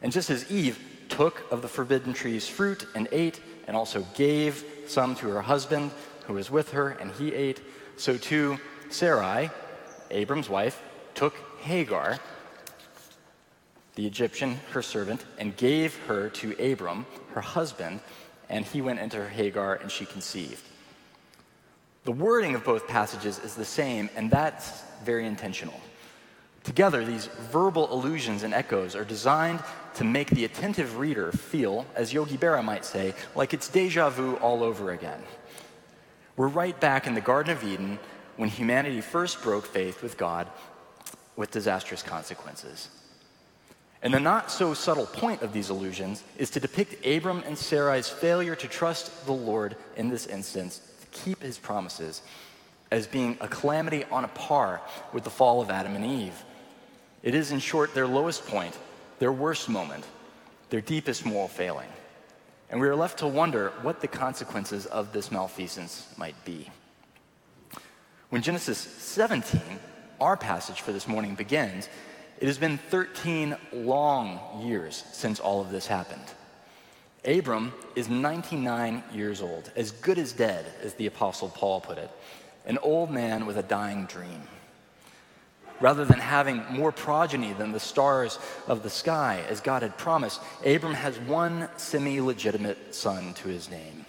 And 0.02 0.12
just 0.12 0.31
as 0.31 0.50
Eve 0.50 0.78
took 1.09 1.50
of 1.52 1.62
the 1.62 1.69
forbidden 1.69 2.12
tree's 2.12 2.49
fruit 2.49 2.87
and 2.95 3.09
ate, 3.12 3.40
and 3.66 3.76
also 3.76 4.07
gave 4.14 4.64
some 4.87 5.14
to 5.16 5.28
her 5.28 5.43
husband 5.43 5.90
who 6.26 6.35
was 6.35 6.50
with 6.50 6.73
her, 6.73 6.90
and 6.90 7.11
he 7.12 7.33
ate, 7.33 7.61
so 7.97 8.16
too 8.16 8.59
Sarai, 8.90 9.50
Abram's 10.11 10.49
wife, 10.49 10.83
took 11.14 11.35
Hagar, 11.61 12.19
the 13.95 14.07
Egyptian, 14.07 14.59
her 14.73 14.83
servant, 14.83 15.25
and 15.38 15.57
gave 15.57 15.97
her 16.07 16.28
to 16.31 16.73
Abram, 16.73 17.07
her 17.33 17.40
husband, 17.40 18.00
and 18.48 18.64
he 18.64 18.80
went 18.80 19.00
into 19.00 19.28
Hagar, 19.28 19.74
and 19.76 19.90
she 19.90 20.06
conceived. 20.06 20.62
The 22.04 22.12
wording 22.12 22.54
of 22.54 22.64
both 22.64 22.86
passages 22.86 23.38
is 23.38 23.54
the 23.54 23.64
same, 23.64 24.10
and 24.14 24.30
that's 24.30 24.82
very 25.04 25.26
intentional. 25.26 25.80
Together, 26.62 27.04
these 27.04 27.26
verbal 27.50 27.92
allusions 27.92 28.42
and 28.42 28.54
echoes 28.54 28.96
are 28.96 29.04
designed 29.04 29.62
to 29.94 30.04
make 30.04 30.30
the 30.30 30.44
attentive 30.44 30.98
reader 30.98 31.30
feel, 31.30 31.86
as 31.94 32.12
Yogi 32.12 32.36
Berra 32.36 32.64
might 32.64 32.84
say, 32.84 33.14
like 33.34 33.54
it's 33.54 33.68
deja 33.68 34.10
vu 34.10 34.36
all 34.36 34.62
over 34.62 34.90
again. 34.92 35.22
We're 36.36 36.48
right 36.48 36.78
back 36.80 37.06
in 37.06 37.14
the 37.14 37.20
Garden 37.20 37.52
of 37.52 37.62
Eden 37.62 37.98
when 38.36 38.48
humanity 38.48 39.00
first 39.00 39.42
broke 39.42 39.66
faith 39.66 40.02
with 40.02 40.16
God 40.16 40.48
with 41.36 41.50
disastrous 41.50 42.02
consequences. 42.02 42.88
And 44.04 44.12
the 44.12 44.20
not 44.20 44.50
so 44.50 44.75
subtle 44.75 45.06
point 45.06 45.40
of 45.40 45.54
these 45.54 45.70
allusions 45.70 46.23
is 46.37 46.50
to 46.50 46.61
depict 46.61 47.06
Abram 47.06 47.42
and 47.46 47.56
Sarai's 47.56 48.11
failure 48.11 48.54
to 48.54 48.68
trust 48.68 49.25
the 49.25 49.32
Lord 49.32 49.76
in 49.96 50.11
this 50.11 50.26
instance, 50.26 50.82
to 51.00 51.06
keep 51.18 51.42
his 51.42 51.56
promises, 51.56 52.20
as 52.90 53.06
being 53.06 53.38
a 53.40 53.49
calamity 53.49 54.04
on 54.12 54.25
a 54.25 54.28
par 54.28 54.82
with 55.14 55.25
the 55.25 55.30
fall 55.30 55.62
of 55.62 55.70
Adam 55.70 55.96
and 55.96 56.04
Eve. 56.04 56.44
It 57.23 57.34
is, 57.34 57.50
in 57.50 57.61
short, 57.61 57.94
their 57.94 58.06
lowest 58.06 58.46
point, 58.46 58.78
their 59.20 59.32
worst 59.32 59.70
moment, 59.70 60.04
their 60.68 60.82
deepest 60.82 61.25
moral 61.25 61.49
failing. 61.49 61.88
And 62.68 62.82
we 62.82 62.88
are 62.88 62.96
left 62.96 63.20
to 63.20 63.26
wonder 63.26 63.73
what 63.80 64.02
the 64.02 64.08
consequences 64.08 64.84
of 64.84 65.14
this 65.14 65.32
malfeasance 65.32 66.12
might 66.18 66.37
be. 66.44 66.68
When 68.28 68.42
Genesis 68.42 68.76
17, 68.78 69.62
our 70.20 70.37
passage 70.37 70.82
for 70.82 70.92
this 70.92 71.08
morning, 71.08 71.34
begins, 71.34 71.88
it 72.41 72.47
has 72.47 72.59
been 72.59 72.79
13 72.79 73.57
long 73.73 74.62
years 74.67 75.05
since 75.12 75.41
all 75.41 75.61
of 75.61 75.71
this 75.71 75.87
happened. 75.87 76.25
Abram 77.25 77.73
is 77.97 78.09
99 78.09 79.03
years 79.12 79.41
old, 79.41 79.71
as 79.76 79.93
good 79.93 80.19
as 80.19 80.33
dead, 80.33 80.67
as 80.83 80.95
the 80.95 81.07
Apostle 81.07 81.49
Paul 81.49 81.81
put 81.81 81.99
it, 81.99 82.11
an 82.67 82.79
old 82.79 83.11
man 83.11 83.47
with 83.47 83.57
a 83.57 83.62
dying 83.62 84.05
dream. 84.07 84.43
Rather 85.81 86.05
than 86.05 86.19
having 86.19 86.64
more 86.71 86.93
progeny 86.93 87.53
than 87.53 87.73
the 87.73 87.81
stars 87.81 88.38
of 88.69 88.83
the 88.83 88.91
sky, 88.91 89.43
as 89.49 89.61
God 89.61 89.83
had 89.83 89.99
promised, 89.99 90.41
Abram 90.64 90.95
has 90.95 91.19
one 91.21 91.69
semi 91.76 92.21
legitimate 92.21 92.95
son 92.95 93.35
to 93.35 93.49
his 93.49 93.71
name. 93.71 94.05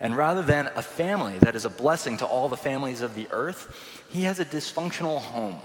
And 0.00 0.16
rather 0.16 0.42
than 0.42 0.70
a 0.76 0.82
family 0.82 1.38
that 1.40 1.56
is 1.56 1.64
a 1.64 1.70
blessing 1.70 2.16
to 2.18 2.26
all 2.26 2.48
the 2.48 2.56
families 2.56 3.00
of 3.00 3.14
the 3.14 3.28
earth, 3.30 4.04
he 4.10 4.22
has 4.22 4.40
a 4.40 4.44
dysfunctional 4.44 5.18
home 5.18 5.60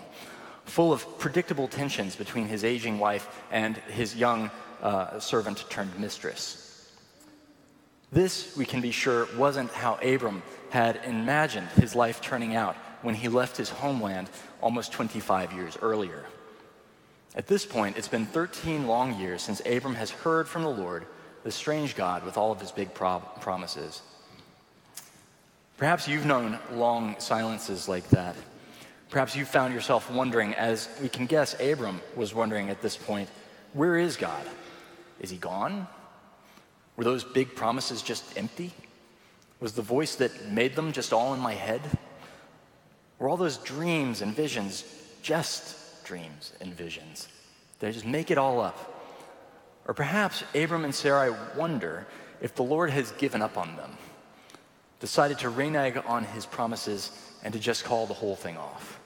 full 0.66 0.94
of 0.94 1.20
predictable 1.20 1.68
tensions 1.68 2.16
between 2.16 2.48
his 2.48 2.64
aging 2.64 3.00
wife 3.00 3.44
and 3.52 3.78
his 3.78 4.16
young 4.16 4.50
uh, 4.82 5.20
servant 5.20 5.66
turned 5.70 5.98
mistress. 6.00 6.90
This, 8.12 8.56
we 8.56 8.66
can 8.66 8.82
be 8.82 8.92
sure, 8.92 9.28
wasn't 9.38 9.72
how 9.72 9.96
Abram 9.96 10.44
had 10.70 11.00
imagined 11.06 11.68
his 11.70 11.96
life 11.96 12.22
turning 12.22 12.56
out 12.56 12.76
when 13.02 13.16
he 13.16 13.28
left 13.28 13.58
his 13.58 13.70
homeland 13.70 14.30
almost 14.62 14.92
25 14.92 15.52
years 15.54 15.78
earlier. 15.82 16.26
At 17.36 17.48
this 17.48 17.66
point, 17.66 17.98
it's 17.98 18.08
been 18.08 18.28
13 18.28 18.86
long 18.86 19.20
years 19.20 19.42
since 19.42 19.62
Abram 19.66 19.96
has 19.96 20.12
heard 20.12 20.48
from 20.48 20.62
the 20.62 20.70
Lord, 20.70 21.08
the 21.44 21.52
strange 21.52 21.96
God 21.96 22.24
with 22.24 22.38
all 22.38 22.52
of 22.52 22.62
his 22.62 22.72
big 22.72 22.94
promises. 22.94 24.02
Perhaps 25.78 26.08
you've 26.08 26.26
known 26.26 26.60
long 26.72 27.16
silences 27.20 27.90
like 27.90 28.08
that. 28.10 28.36
Perhaps 29.14 29.36
you 29.36 29.46
found 29.46 29.76
yourself 29.76 30.10
wondering, 30.10 30.56
as 30.56 30.90
we 31.00 31.08
can 31.08 31.28
guess 31.28 31.56
Abram 31.62 32.02
was 32.16 32.34
wondering 32.34 32.72
at 32.72 32.82
this 32.82 32.98
point, 32.98 33.30
where 33.74 33.96
is 33.96 34.18
God? 34.18 34.44
Is 35.20 35.30
he 35.30 35.38
gone? 35.38 35.88
Were 36.98 37.04
those 37.04 37.24
big 37.24 37.56
promises 37.56 38.02
just 38.02 38.36
empty? 38.36 38.74
Was 39.60 39.74
the 39.74 39.84
voice 39.84 40.16
that 40.16 40.50
made 40.50 40.76
them 40.76 40.92
just 40.92 41.14
all 41.14 41.32
in 41.36 41.40
my 41.40 41.54
head? 41.54 41.80
Were 43.20 43.30
all 43.30 43.38
those 43.38 43.58
dreams 43.58 44.24
and 44.24 44.36
visions 44.36 44.84
just 45.22 46.04
dreams 46.06 46.52
and 46.60 46.74
visions? 46.74 47.28
Did 47.80 47.90
I 47.90 47.92
just 47.92 48.08
make 48.08 48.32
it 48.32 48.40
all 48.40 48.60
up? 48.60 49.00
Or 49.88 49.94
perhaps 49.94 50.44
Abram 50.56 50.86
and 50.86 50.96
Sarai 50.96 51.36
wonder 51.56 52.08
if 52.42 52.56
the 52.56 52.64
Lord 52.64 52.90
has 52.90 53.12
given 53.12 53.44
up 53.44 53.60
on 53.60 53.76
them, 53.76 53.96
decided 55.00 55.38
to 55.38 55.50
renege 55.50 55.98
on 56.08 56.24
his 56.24 56.48
promises, 56.48 57.12
and 57.44 57.54
to 57.54 57.60
just 57.60 57.84
call 57.84 58.08
the 58.08 58.16
whole 58.16 58.36
thing 58.36 58.58
off. 58.58 59.02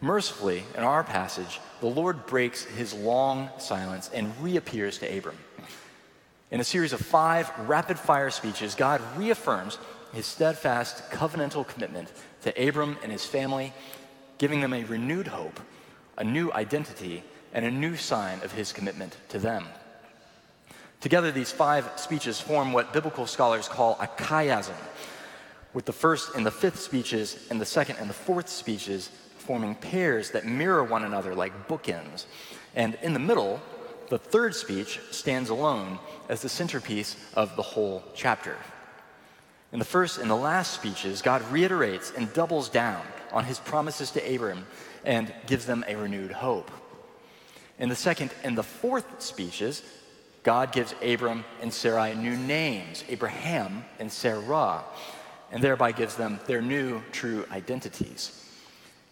Mercifully, 0.00 0.62
in 0.76 0.84
our 0.84 1.02
passage, 1.02 1.60
the 1.80 1.86
Lord 1.86 2.26
breaks 2.26 2.64
his 2.64 2.94
long 2.94 3.50
silence 3.58 4.10
and 4.14 4.32
reappears 4.40 4.98
to 4.98 5.18
Abram. 5.18 5.38
In 6.50 6.60
a 6.60 6.64
series 6.64 6.92
of 6.92 7.00
five 7.00 7.50
rapid 7.68 7.98
fire 7.98 8.30
speeches, 8.30 8.74
God 8.74 9.02
reaffirms 9.16 9.78
his 10.12 10.24
steadfast 10.24 11.10
covenantal 11.10 11.66
commitment 11.66 12.12
to 12.42 12.68
Abram 12.68 12.96
and 13.02 13.10
his 13.10 13.26
family, 13.26 13.72
giving 14.38 14.60
them 14.60 14.72
a 14.72 14.84
renewed 14.84 15.26
hope, 15.26 15.60
a 16.16 16.24
new 16.24 16.52
identity, 16.52 17.24
and 17.52 17.64
a 17.64 17.70
new 17.70 17.96
sign 17.96 18.40
of 18.42 18.52
his 18.52 18.72
commitment 18.72 19.16
to 19.30 19.38
them. 19.38 19.66
Together, 21.00 21.30
these 21.32 21.52
five 21.52 21.90
speeches 21.96 22.40
form 22.40 22.72
what 22.72 22.92
biblical 22.92 23.26
scholars 23.26 23.68
call 23.68 23.98
a 24.00 24.06
chiasm, 24.06 24.74
with 25.74 25.84
the 25.84 25.92
first 25.92 26.34
and 26.34 26.46
the 26.46 26.50
fifth 26.50 26.80
speeches 26.80 27.46
and 27.50 27.60
the 27.60 27.66
second 27.66 27.96
and 27.96 28.08
the 28.08 28.14
fourth 28.14 28.48
speeches 28.48 29.10
forming 29.48 29.74
pairs 29.74 30.32
that 30.32 30.44
mirror 30.44 30.84
one 30.84 31.04
another 31.04 31.34
like 31.34 31.68
bookends. 31.68 32.26
And 32.74 32.98
in 33.00 33.14
the 33.14 33.18
middle, 33.18 33.62
the 34.10 34.18
third 34.18 34.54
speech 34.54 35.00
stands 35.10 35.48
alone 35.48 35.98
as 36.28 36.42
the 36.42 36.50
centerpiece 36.50 37.16
of 37.32 37.56
the 37.56 37.62
whole 37.62 38.04
chapter. 38.14 38.56
In 39.72 39.78
the 39.78 39.86
first 39.86 40.18
and 40.18 40.28
the 40.28 40.36
last 40.36 40.74
speeches, 40.74 41.22
God 41.22 41.40
reiterates 41.50 42.12
and 42.14 42.30
doubles 42.34 42.68
down 42.68 43.02
on 43.32 43.44
his 43.46 43.58
promises 43.58 44.10
to 44.10 44.34
Abram 44.34 44.66
and 45.02 45.32
gives 45.46 45.64
them 45.64 45.82
a 45.88 45.96
renewed 45.96 46.32
hope. 46.32 46.70
In 47.78 47.88
the 47.88 47.96
second 47.96 48.30
and 48.44 48.56
the 48.56 48.62
fourth 48.62 49.22
speeches, 49.22 49.82
God 50.42 50.72
gives 50.72 50.94
Abram 51.02 51.42
and 51.62 51.72
Sarai 51.72 52.14
new 52.14 52.36
names, 52.36 53.02
Abraham 53.08 53.86
and 53.98 54.12
Sarah, 54.12 54.84
and 55.50 55.64
thereby 55.64 55.92
gives 55.92 56.16
them 56.16 56.38
their 56.46 56.60
new 56.60 57.00
true 57.12 57.46
identities. 57.50 58.44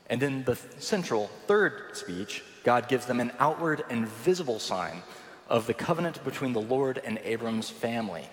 And 0.09 0.23
in 0.23 0.45
the 0.45 0.57
central 0.79 1.29
third 1.47 1.97
speech, 1.97 2.45
God 2.65 2.89
gives 2.89 3.07
them 3.07 3.21
an 3.21 3.33
outward 3.39 3.85
and 3.91 4.07
visible 4.07 4.59
sign 4.59 5.03
of 5.49 5.67
the 5.67 5.75
covenant 5.75 6.25
between 6.25 6.53
the 6.53 6.61
Lord 6.61 7.01
and 7.05 7.19
Abram's 7.25 7.71
family, 7.71 8.29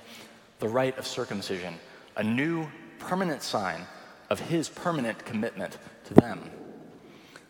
the 0.60 0.68
rite 0.68 0.98
of 0.98 1.08
circumcision, 1.08 1.76
a 2.16 2.24
new 2.24 2.68
permanent 3.00 3.42
sign 3.42 3.82
of 4.30 4.40
his 4.40 4.70
permanent 4.70 5.26
commitment 5.26 5.78
to 6.06 6.14
them. 6.14 6.50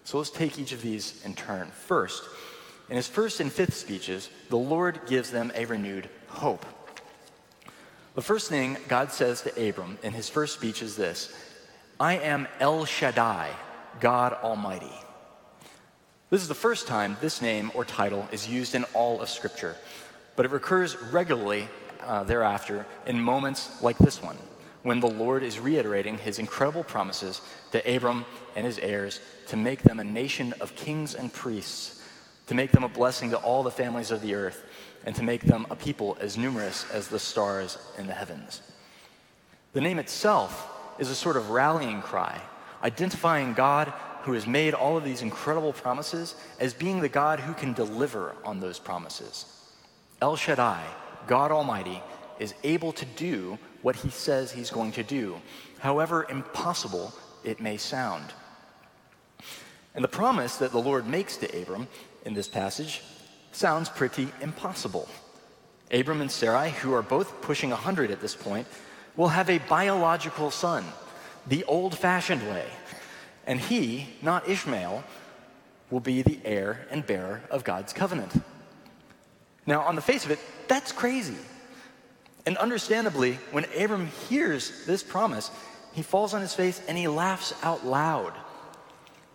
So 0.04 0.18
let's 0.18 0.30
take 0.30 0.60
each 0.60 0.72
of 0.74 0.82
these 0.82 1.24
in 1.24 1.34
turn. 1.34 1.68
First, 1.68 2.24
in 2.90 2.98
his 2.98 3.08
first 3.08 3.40
and 3.40 3.52
fifth 3.52 3.76
speeches, 3.76 4.30
the 4.50 4.58
Lord 4.58 5.02
gives 5.08 5.32
them 5.32 5.52
a 5.56 5.66
renewed 5.66 6.10
hope. 6.28 6.66
The 8.16 8.22
first 8.22 8.50
thing 8.50 8.78
God 8.88 9.12
says 9.12 9.42
to 9.42 9.70
Abram 9.70 9.98
in 10.04 10.14
his 10.14 10.30
first 10.30 10.54
speech 10.54 10.82
is 10.82 10.96
this 10.96 11.34
I 12.00 12.18
am 12.18 12.48
El 12.60 12.86
Shaddai, 12.86 13.50
God 14.00 14.34
Almighty. 14.34 14.94
This 16.30 16.42
is 16.42 16.48
the 16.48 16.56
first 16.56 16.88
time 16.88 17.16
this 17.22 17.42
name 17.42 17.72
or 17.76 17.86
title 17.86 18.28
is 18.32 18.48
used 18.48 18.74
in 18.74 18.86
all 18.96 19.22
of 19.22 19.30
Scripture, 19.30 19.76
but 20.36 20.46
it 20.46 20.52
recurs 20.52 20.98
regularly 21.12 21.68
uh, 22.02 22.24
thereafter 22.24 22.86
in 23.06 23.22
moments 23.22 23.82
like 23.82 23.98
this 24.00 24.22
one, 24.22 24.38
when 24.82 25.00
the 25.00 25.10
Lord 25.10 25.44
is 25.44 25.60
reiterating 25.60 26.18
his 26.18 26.40
incredible 26.40 26.84
promises 26.84 27.42
to 27.72 27.96
Abram 27.96 28.26
and 28.56 28.66
his 28.66 28.80
heirs 28.80 29.20
to 29.48 29.58
make 29.58 29.84
them 29.84 30.00
a 30.00 30.04
nation 30.04 30.54
of 30.60 30.76
kings 30.76 31.14
and 31.16 31.32
priests, 31.32 32.02
to 32.48 32.56
make 32.56 32.72
them 32.72 32.84
a 32.84 32.90
blessing 32.90 33.30
to 33.30 33.38
all 33.38 33.64
the 33.64 33.72
families 33.72 34.12
of 34.12 34.22
the 34.22 34.34
earth, 34.34 34.66
and 35.06 35.16
to 35.16 35.24
make 35.24 35.44
them 35.44 35.68
a 35.70 35.76
people 35.76 36.18
as 36.20 36.38
numerous 36.38 36.90
as 36.92 37.08
the 37.08 37.20
stars 37.20 37.78
in 37.98 38.08
the 38.08 38.14
heavens. 38.14 38.62
The 39.74 39.82
name 39.82 40.00
itself 40.00 40.70
is 41.00 41.10
a 41.10 41.16
sort 41.16 41.38
of 41.38 41.52
rallying 41.52 42.02
cry 42.02 42.42
identifying 42.84 43.54
God 43.54 43.94
who 44.24 44.34
has 44.34 44.48
made 44.48 44.74
all 44.74 44.96
of 44.98 45.04
these 45.04 45.22
incredible 45.22 45.74
promises 45.74 46.36
as 46.60 46.74
being 46.74 47.02
the 47.02 47.10
God 47.10 47.40
who 47.40 47.54
can 47.54 47.74
deliver 47.74 48.36
on 48.46 48.60
those 48.60 48.80
promises. 48.80 49.46
El 50.22 50.36
Shaddai, 50.36 50.84
God 51.28 51.52
Almighty, 51.52 52.02
is 52.40 52.54
able 52.64 52.92
to 52.94 53.06
do 53.06 53.58
what 53.82 53.98
he 53.98 54.10
says 54.10 54.52
he's 54.52 54.72
going 54.72 54.94
to 54.94 55.04
do, 55.04 55.42
however 55.80 56.26
impossible 56.30 57.14
it 57.44 57.60
may 57.60 57.78
sound. 57.78 58.34
And 59.94 60.04
the 60.04 60.10
promise 60.10 60.58
that 60.58 60.72
the 60.72 60.80
Lord 60.80 61.08
makes 61.08 61.38
to 61.38 61.62
Abram 61.62 61.88
in 62.26 62.34
this 62.34 62.48
passage 62.48 63.02
sounds 63.52 63.90
pretty 63.90 64.30
impossible. 64.42 65.08
Abram 65.92 66.22
and 66.22 66.32
Sarai, 66.32 66.72
who 66.72 66.94
are 66.94 67.04
both 67.04 67.42
pushing 67.42 67.70
100 67.70 68.10
at 68.10 68.22
this 68.22 68.36
point, 68.36 68.68
will 69.16 69.28
have 69.28 69.50
a 69.50 69.60
biological 69.60 70.50
son, 70.50 70.84
the 71.48 71.64
old 71.66 71.98
fashioned 71.98 72.42
way. 72.50 72.66
And 73.46 73.60
he, 73.60 74.08
not 74.22 74.48
Ishmael, 74.48 75.04
will 75.90 76.00
be 76.00 76.22
the 76.22 76.40
heir 76.46 76.88
and 76.90 77.06
bearer 77.06 77.42
of 77.52 77.64
God's 77.64 77.94
covenant. 77.94 78.32
Now, 79.66 79.82
on 79.82 79.96
the 79.96 80.02
face 80.02 80.26
of 80.26 80.32
it, 80.32 80.40
that's 80.68 80.92
crazy. 80.92 81.38
And 82.46 82.58
understandably, 82.58 83.34
when 83.52 83.66
Abram 83.78 84.08
hears 84.30 84.86
this 84.86 85.04
promise, 85.04 85.52
he 85.94 86.02
falls 86.02 86.34
on 86.34 86.42
his 86.42 86.54
face 86.54 86.82
and 86.88 86.98
he 86.98 87.08
laughs 87.08 87.54
out 87.64 87.86
loud. 87.86 88.34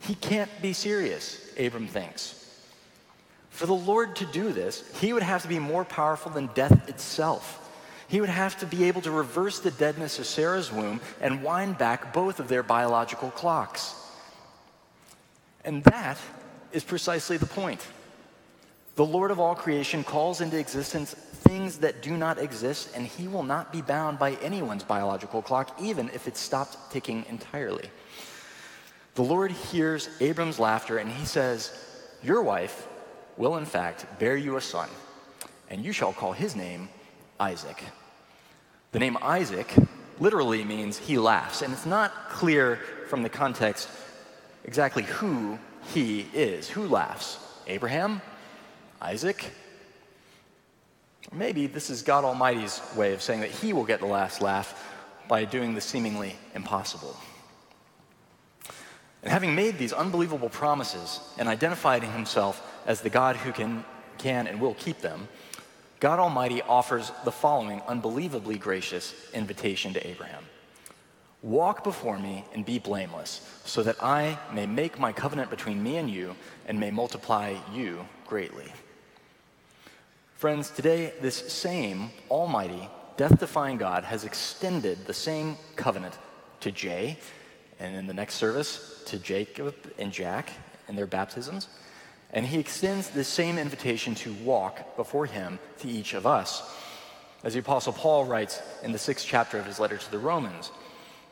He 0.01 0.15
can't 0.15 0.51
be 0.61 0.73
serious, 0.73 1.53
Abram 1.59 1.87
thinks. 1.87 2.35
For 3.51 3.67
the 3.67 3.75
Lord 3.75 4.17
to 4.17 4.27
do 4.27 4.53
this, 4.53 4.85
he 5.01 5.13
would 5.13 5.23
have 5.23 5.43
to 5.43 5.49
be 5.49 5.59
more 5.59 5.85
powerful 5.85 6.31
than 6.31 6.49
death 6.55 6.89
itself. 6.89 7.68
He 8.09 8.21
would 8.21 8.31
have 8.31 8.59
to 8.61 8.67
be 8.67 8.85
able 8.85 9.03
to 9.03 9.11
reverse 9.11 9.61
the 9.61 9.71
deadness 9.71 10.19
of 10.19 10.27
Sarah's 10.27 10.73
womb 10.73 11.01
and 11.21 11.43
wind 11.43 11.77
back 11.77 12.13
both 12.13 12.41
of 12.41 12.49
their 12.49 12.63
biological 12.63 13.31
clocks. 13.31 13.95
And 15.65 15.85
that 15.85 16.19
is 16.73 16.85
precisely 16.85 17.37
the 17.37 17.47
point. 17.47 17.87
The 18.97 19.05
Lord 19.05 19.31
of 19.31 19.39
all 19.39 19.55
creation 19.55 20.03
calls 20.03 20.41
into 20.41 20.59
existence 20.59 21.13
things 21.13 21.79
that 21.79 22.03
do 22.03 22.17
not 22.17 22.39
exist, 22.39 22.91
and 22.97 23.07
he 23.07 23.29
will 23.29 23.43
not 23.43 23.73
be 23.73 23.83
bound 23.83 24.19
by 24.19 24.33
anyone's 24.37 24.83
biological 24.83 25.41
clock, 25.43 25.77
even 25.81 26.09
if 26.15 26.27
it 26.27 26.37
stopped 26.37 26.91
ticking 26.91 27.25
entirely. 27.29 27.91
The 29.15 29.23
Lord 29.23 29.53
hears 29.53 30.09
Abram's 30.21 30.59
laughter, 30.59 30.99
and 30.99 31.11
he 31.11 31.27
says, 31.27 31.73
Your 32.23 32.43
wife 32.43 32.89
will, 33.37 33.57
in 33.57 33.67
fact, 33.67 34.07
bear 34.19 34.37
you 34.37 34.57
a 34.57 34.61
son, 34.61 34.89
and 35.71 35.85
you 35.85 35.93
shall 35.93 36.13
call 36.13 36.33
his 36.33 36.57
name 36.57 36.89
Isaac. 37.39 37.83
The 38.93 38.99
name 38.99 39.19
Isaac 39.21 39.73
literally 40.19 40.65
means 40.65 40.99
he 40.99 41.19
laughs, 41.19 41.63
and 41.63 41.73
it's 41.73 41.87
not 41.87 42.31
clear 42.31 42.77
from 43.09 43.23
the 43.23 43.29
context 43.29 43.89
exactly 44.65 45.03
who 45.03 45.59
he 45.93 46.27
is. 46.33 46.69
Who 46.69 46.87
laughs? 46.87 47.39
Abraham? 47.67 48.23
Isaac? 49.01 49.53
Maybe 51.33 51.67
this 51.67 51.91
is 51.91 52.03
God 52.03 52.25
Almighty's 52.25 52.81
way 52.97 53.13
of 53.13 53.21
saying 53.21 53.41
that 53.41 53.51
he 53.51 53.73
will 53.73 53.85
get 53.85 54.01
the 54.01 54.07
last 54.07 54.41
laugh 54.41 54.85
by 55.29 55.45
doing 55.45 55.75
the 55.75 55.81
seemingly 55.81 56.37
impossible. 56.55 57.15
And 59.23 59.31
having 59.31 59.55
made 59.55 59.77
these 59.77 59.93
unbelievable 59.93 60.49
promises 60.49 61.21
and 61.39 61.49
identified 61.49 62.03
himself 62.03 62.63
as 62.87 63.03
the 63.03 63.11
God 63.11 63.37
who 63.37 63.53
can, 63.53 63.85
can 64.17 64.47
and 64.47 64.61
will 64.61 64.75
keep 64.75 65.01
them, 65.01 65.29
God 66.01 66.21
Almighty 66.21 66.63
offers 66.63 67.11
the 67.25 67.33
following 67.33 67.83
unbelievably 67.89 68.59
gracious 68.59 69.15
invitation 69.35 69.93
to 69.95 70.07
Abraham 70.07 70.45
Walk 71.43 71.85
before 71.85 72.19
me 72.19 72.45
and 72.53 72.67
be 72.67 72.81
blameless, 72.81 73.61
so 73.65 73.85
that 73.85 74.03
I 74.03 74.37
may 74.53 74.67
make 74.67 74.99
my 74.99 75.13
covenant 75.13 75.51
between 75.51 75.81
me 75.81 75.97
and 75.97 76.11
you 76.11 76.35
and 76.67 76.81
may 76.81 76.91
multiply 76.91 77.55
you 77.73 78.05
greatly. 78.27 78.73
Friends, 80.35 80.71
today, 80.71 81.13
this 81.21 81.37
same 81.53 82.11
almighty, 82.29 82.89
death 83.17 83.39
defying 83.39 83.77
God 83.77 84.03
has 84.03 84.25
extended 84.25 85.07
the 85.07 85.15
same 85.15 85.57
covenant 85.77 86.19
to 86.61 86.73
Jay, 86.73 87.17
and 87.79 87.95
in 87.95 88.09
the 88.09 88.15
next 88.15 88.35
service, 88.35 89.03
to 89.07 89.19
Jacob 89.19 89.77
and 89.97 90.13
Jack 90.13 90.51
and 90.89 90.99
their 90.99 91.07
baptisms. 91.07 91.69
And 92.33 92.45
he 92.45 92.59
extends 92.59 93.09
the 93.09 93.25
same 93.25 93.59
invitation 93.59 94.15
to 94.17 94.35
walk 94.45 94.97
before 94.97 95.27
him 95.27 95.59
to 95.79 95.89
each 95.89 96.15
of 96.15 96.27
us. 96.27 96.63
As 97.45 97.55
the 97.55 97.61
Apostle 97.61 97.93
Paul 97.93 98.25
writes 98.25 98.61
in 98.83 98.93
the 98.93 98.99
sixth 98.99 99.27
chapter 99.27 99.59
of 99.59 99.67
his 99.67 99.79
letter 99.79 99.97
to 99.97 100.11
the 100.11 100.19
Romans, 100.19 100.71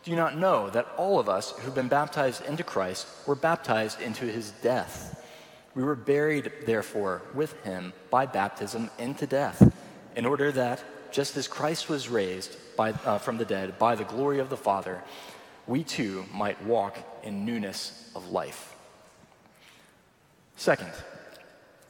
do 0.05 0.13
you 0.13 0.17
not 0.17 0.39
know 0.39 0.71
that 0.71 0.87
all 0.97 1.19
of 1.19 1.29
us 1.29 1.51
who've 1.59 1.75
been 1.75 1.89
baptized 1.89 2.45
into 2.47 2.63
Christ 2.63 3.09
were 3.27 3.35
baptized 3.35 4.01
into 4.01 4.25
his 4.25 4.53
death? 4.63 5.21
We 5.75 5.83
were 5.83 5.97
buried, 5.97 6.53
therefore, 6.65 7.23
with 7.35 7.61
him 7.65 7.93
by 8.09 8.27
baptism 8.27 8.89
into 8.99 9.27
death, 9.27 9.75
in 10.15 10.25
order 10.25 10.53
that, 10.53 10.83
just 11.11 11.37
as 11.37 11.49
Christ 11.49 11.89
was 11.89 12.09
raised 12.09 12.57
by, 12.77 12.93
uh, 12.93 13.19
from 13.19 13.37
the 13.37 13.45
dead 13.45 13.79
by 13.79 13.97
the 13.97 14.05
glory 14.05 14.39
of 14.39 14.49
the 14.49 14.57
Father, 14.57 15.03
we 15.67 15.83
too 15.83 16.25
might 16.33 16.65
walk 16.65 16.97
in 17.25 17.45
newness 17.45 18.11
of 18.15 18.31
life. 18.31 18.76
Second, 20.57 20.91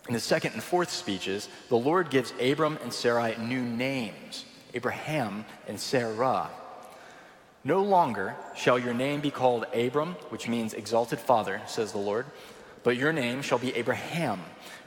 in 0.09 0.15
the 0.15 0.21
second 0.21 0.53
and 0.53 0.63
fourth 0.63 0.91
speeches, 0.91 1.49
the 1.69 1.77
Lord 1.77 2.11
gives 2.11 2.33
Abram 2.41 2.79
and 2.83 2.93
Sarai 2.93 3.37
new 3.39 3.63
names 3.63 4.45
Abraham 4.75 5.45
and 5.67 5.81
Sarah. 5.81 6.51
No 7.65 7.83
longer 7.83 8.37
shall 8.55 8.79
your 8.79 8.93
name 8.93 9.21
be 9.21 9.31
called 9.31 9.65
Abram, 9.75 10.15
which 10.29 10.49
means 10.49 10.75
exalted 10.75 11.19
father, 11.19 11.63
says 11.67 11.93
the 11.93 11.99
Lord, 11.99 12.27
but 12.83 12.97
your 12.97 13.13
name 13.13 13.41
shall 13.41 13.59
be 13.59 13.75
Abraham, 13.75 14.41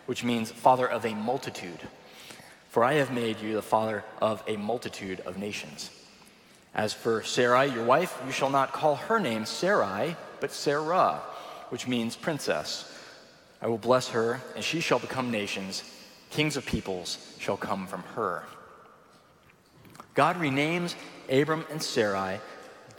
which 0.06 0.24
means 0.24 0.52
father 0.52 0.88
of 0.88 1.06
a 1.06 1.14
multitude. 1.14 1.80
For 2.70 2.84
I 2.84 2.94
have 2.94 3.12
made 3.12 3.40
you 3.42 3.56
the 3.56 3.62
father 3.62 4.04
of 4.22 4.44
a 4.48 4.58
multitude 4.58 5.22
of 5.22 5.38
nations. 5.38 5.90
As 6.76 6.94
for 6.94 7.24
Sarai, 7.24 7.66
your 7.72 7.84
wife, 7.84 8.22
you 8.26 8.32
shall 8.32 8.50
not 8.50 8.74
call 8.74 8.96
her 8.96 9.20
name 9.20 9.46
Sarai, 9.46 10.16
but 10.40 10.52
Sarah, 10.52 11.22
which 11.70 11.88
means 11.88 12.16
princess. 12.16 12.94
I 13.62 13.68
will 13.68 13.78
bless 13.78 14.10
her, 14.10 14.42
and 14.56 14.64
she 14.64 14.80
shall 14.80 15.00
become 15.00 15.32
nations. 15.32 15.84
Kings 16.30 16.56
of 16.58 16.66
peoples 16.66 17.36
shall 17.40 17.58
come 17.58 17.88
from 17.88 18.04
her. 18.16 18.44
God 20.14 20.38
renames 20.38 20.96
Abram 21.30 21.66
and 21.70 21.82
Sarai 21.82 22.40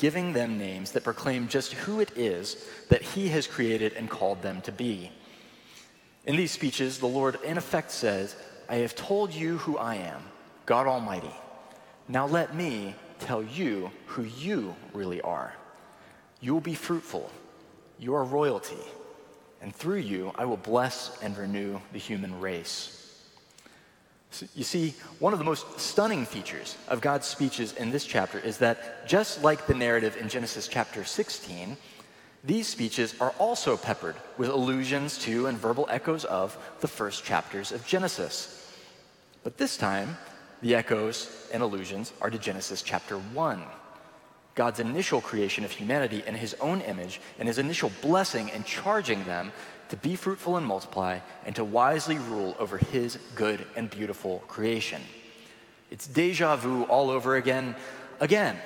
giving 0.00 0.32
them 0.32 0.56
names 0.56 0.92
that 0.92 1.04
proclaim 1.04 1.46
just 1.46 1.74
who 1.74 2.00
it 2.00 2.16
is 2.16 2.66
that 2.88 3.02
he 3.02 3.28
has 3.28 3.46
created 3.46 3.92
and 3.92 4.08
called 4.08 4.40
them 4.40 4.62
to 4.62 4.72
be. 4.72 5.12
In 6.24 6.36
these 6.36 6.52
speeches, 6.52 6.98
the 6.98 7.06
Lord, 7.06 7.38
in 7.44 7.58
effect, 7.58 7.90
says, 7.90 8.34
I 8.66 8.76
have 8.76 8.94
told 8.94 9.34
you 9.34 9.58
who 9.58 9.76
I 9.76 9.96
am, 9.96 10.22
God 10.64 10.86
Almighty. 10.86 11.34
Now 12.08 12.26
let 12.26 12.54
me 12.54 12.94
tell 13.18 13.42
you 13.42 13.90
who 14.06 14.22
you 14.22 14.74
really 14.94 15.20
are. 15.20 15.54
You 16.40 16.54
will 16.54 16.62
be 16.62 16.74
fruitful, 16.74 17.30
you 17.98 18.14
are 18.14 18.24
royalty, 18.24 18.80
and 19.62 19.74
through 19.74 19.98
you 19.98 20.32
I 20.36 20.44
will 20.44 20.56
bless 20.56 21.18
and 21.22 21.36
renew 21.36 21.80
the 21.92 21.98
human 21.98 22.40
race. 22.40 22.96
So 24.32 24.46
you 24.54 24.64
see, 24.64 24.94
one 25.18 25.32
of 25.32 25.38
the 25.38 25.44
most 25.44 25.80
stunning 25.80 26.24
features 26.24 26.76
of 26.88 27.00
God's 27.00 27.26
speeches 27.26 27.74
in 27.74 27.90
this 27.90 28.04
chapter 28.04 28.38
is 28.38 28.58
that 28.58 29.08
just 29.08 29.42
like 29.42 29.66
the 29.66 29.74
narrative 29.74 30.16
in 30.16 30.28
Genesis 30.28 30.68
chapter 30.68 31.04
16, 31.04 31.76
these 32.44 32.68
speeches 32.68 33.14
are 33.20 33.34
also 33.38 33.76
peppered 33.76 34.16
with 34.38 34.48
allusions 34.48 35.18
to 35.18 35.46
and 35.46 35.58
verbal 35.58 35.86
echoes 35.90 36.24
of 36.24 36.56
the 36.80 36.88
first 36.88 37.24
chapters 37.24 37.72
of 37.72 37.86
Genesis. 37.86 38.72
But 39.42 39.58
this 39.58 39.76
time, 39.76 40.16
the 40.62 40.74
echoes 40.74 41.48
and 41.52 41.62
allusions 41.62 42.12
are 42.20 42.30
to 42.30 42.38
Genesis 42.38 42.82
chapter 42.82 43.18
1. 43.18 43.62
God's 44.60 44.78
initial 44.78 45.22
creation 45.22 45.64
of 45.64 45.70
humanity 45.70 46.22
in 46.26 46.34
his 46.34 46.52
own 46.60 46.82
image 46.82 47.18
and 47.38 47.48
his 47.48 47.56
initial 47.56 47.90
blessing 48.02 48.50
and 48.50 48.62
charging 48.66 49.24
them 49.24 49.52
to 49.88 49.96
be 49.96 50.16
fruitful 50.16 50.58
and 50.58 50.66
multiply, 50.66 51.20
and 51.46 51.56
to 51.56 51.64
wisely 51.64 52.18
rule 52.18 52.54
over 52.58 52.76
his 52.76 53.18
good 53.34 53.64
and 53.74 53.88
beautiful 53.88 54.40
creation. 54.48 55.00
It's 55.90 56.06
deja 56.06 56.56
vu 56.56 56.82
all 56.82 57.08
over 57.08 57.36
again, 57.36 57.74
again. 58.20 58.58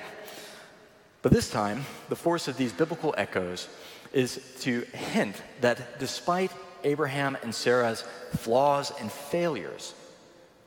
But 1.21 1.31
this 1.31 1.49
time, 1.49 1.85
the 2.09 2.17
force 2.17 2.49
of 2.49 2.57
these 2.57 2.73
biblical 2.73 3.15
echoes 3.17 3.69
is 4.11 4.41
to 4.63 4.81
hint 5.13 5.41
that 5.61 5.97
despite 5.97 6.51
Abraham 6.83 7.37
and 7.41 7.55
Sarah's 7.55 8.01
flaws 8.33 8.91
and 8.99 9.09
failures, 9.09 9.93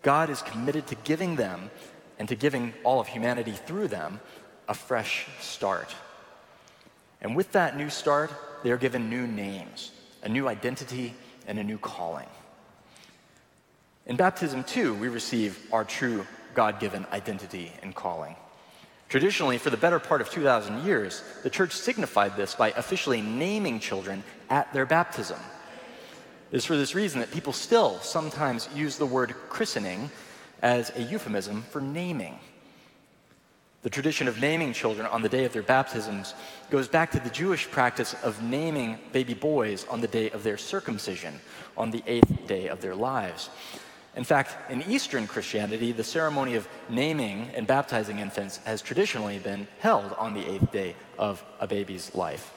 God 0.00 0.30
is 0.30 0.40
committed 0.40 0.86
to 0.86 0.94
giving 0.94 1.36
them 1.36 1.70
and 2.18 2.26
to 2.30 2.34
giving 2.34 2.72
all 2.82 2.98
of 2.98 3.08
humanity 3.08 3.52
through 3.52 3.88
them 3.88 4.20
a 4.68 4.74
fresh 4.74 5.26
start. 5.40 5.94
And 7.20 7.34
with 7.34 7.52
that 7.52 7.76
new 7.76 7.90
start, 7.90 8.30
they 8.62 8.70
are 8.70 8.76
given 8.76 9.10
new 9.10 9.26
names 9.26 9.92
a 10.22 10.28
new 10.28 10.48
identity, 10.48 11.14
and 11.46 11.58
a 11.58 11.64
new 11.64 11.78
calling. 11.78 12.26
In 14.06 14.16
baptism, 14.16 14.64
too, 14.64 14.94
we 14.94 15.08
receive 15.08 15.58
our 15.72 15.84
true 15.84 16.26
God 16.54 16.80
given 16.80 17.06
identity 17.12 17.72
and 17.82 17.94
calling. 17.94 18.36
Traditionally, 19.08 19.58
for 19.58 19.70
the 19.70 19.76
better 19.76 19.98
part 19.98 20.20
of 20.20 20.30
2,000 20.30 20.84
years, 20.84 21.22
the 21.42 21.50
church 21.50 21.72
signified 21.72 22.36
this 22.36 22.54
by 22.54 22.72
officially 22.72 23.22
naming 23.22 23.80
children 23.80 24.22
at 24.50 24.72
their 24.72 24.84
baptism. 24.84 25.38
It 26.50 26.56
is 26.56 26.64
for 26.64 26.76
this 26.76 26.94
reason 26.94 27.20
that 27.20 27.30
people 27.30 27.52
still 27.52 27.98
sometimes 28.00 28.68
use 28.74 28.96
the 28.98 29.06
word 29.06 29.34
christening 29.48 30.10
as 30.62 30.90
a 30.96 31.02
euphemism 31.02 31.62
for 31.70 31.80
naming. 31.80 32.38
The 33.82 33.90
tradition 33.90 34.26
of 34.26 34.40
naming 34.40 34.72
children 34.72 35.06
on 35.06 35.22
the 35.22 35.28
day 35.28 35.44
of 35.44 35.52
their 35.52 35.62
baptisms 35.62 36.34
goes 36.68 36.88
back 36.88 37.12
to 37.12 37.20
the 37.20 37.30
Jewish 37.30 37.70
practice 37.70 38.14
of 38.24 38.42
naming 38.42 38.98
baby 39.12 39.34
boys 39.34 39.86
on 39.88 40.00
the 40.00 40.08
day 40.08 40.30
of 40.30 40.42
their 40.42 40.56
circumcision, 40.56 41.38
on 41.76 41.92
the 41.92 42.02
eighth 42.06 42.46
day 42.48 42.66
of 42.68 42.80
their 42.80 42.96
lives. 42.96 43.50
In 44.16 44.24
fact, 44.24 44.56
in 44.68 44.82
Eastern 44.90 45.28
Christianity, 45.28 45.92
the 45.92 46.02
ceremony 46.02 46.56
of 46.56 46.66
naming 46.88 47.50
and 47.54 47.68
baptizing 47.68 48.18
infants 48.18 48.56
has 48.64 48.82
traditionally 48.82 49.38
been 49.38 49.68
held 49.78 50.12
on 50.14 50.34
the 50.34 50.44
eighth 50.50 50.72
day 50.72 50.96
of 51.16 51.44
a 51.60 51.68
baby's 51.68 52.12
life. 52.16 52.52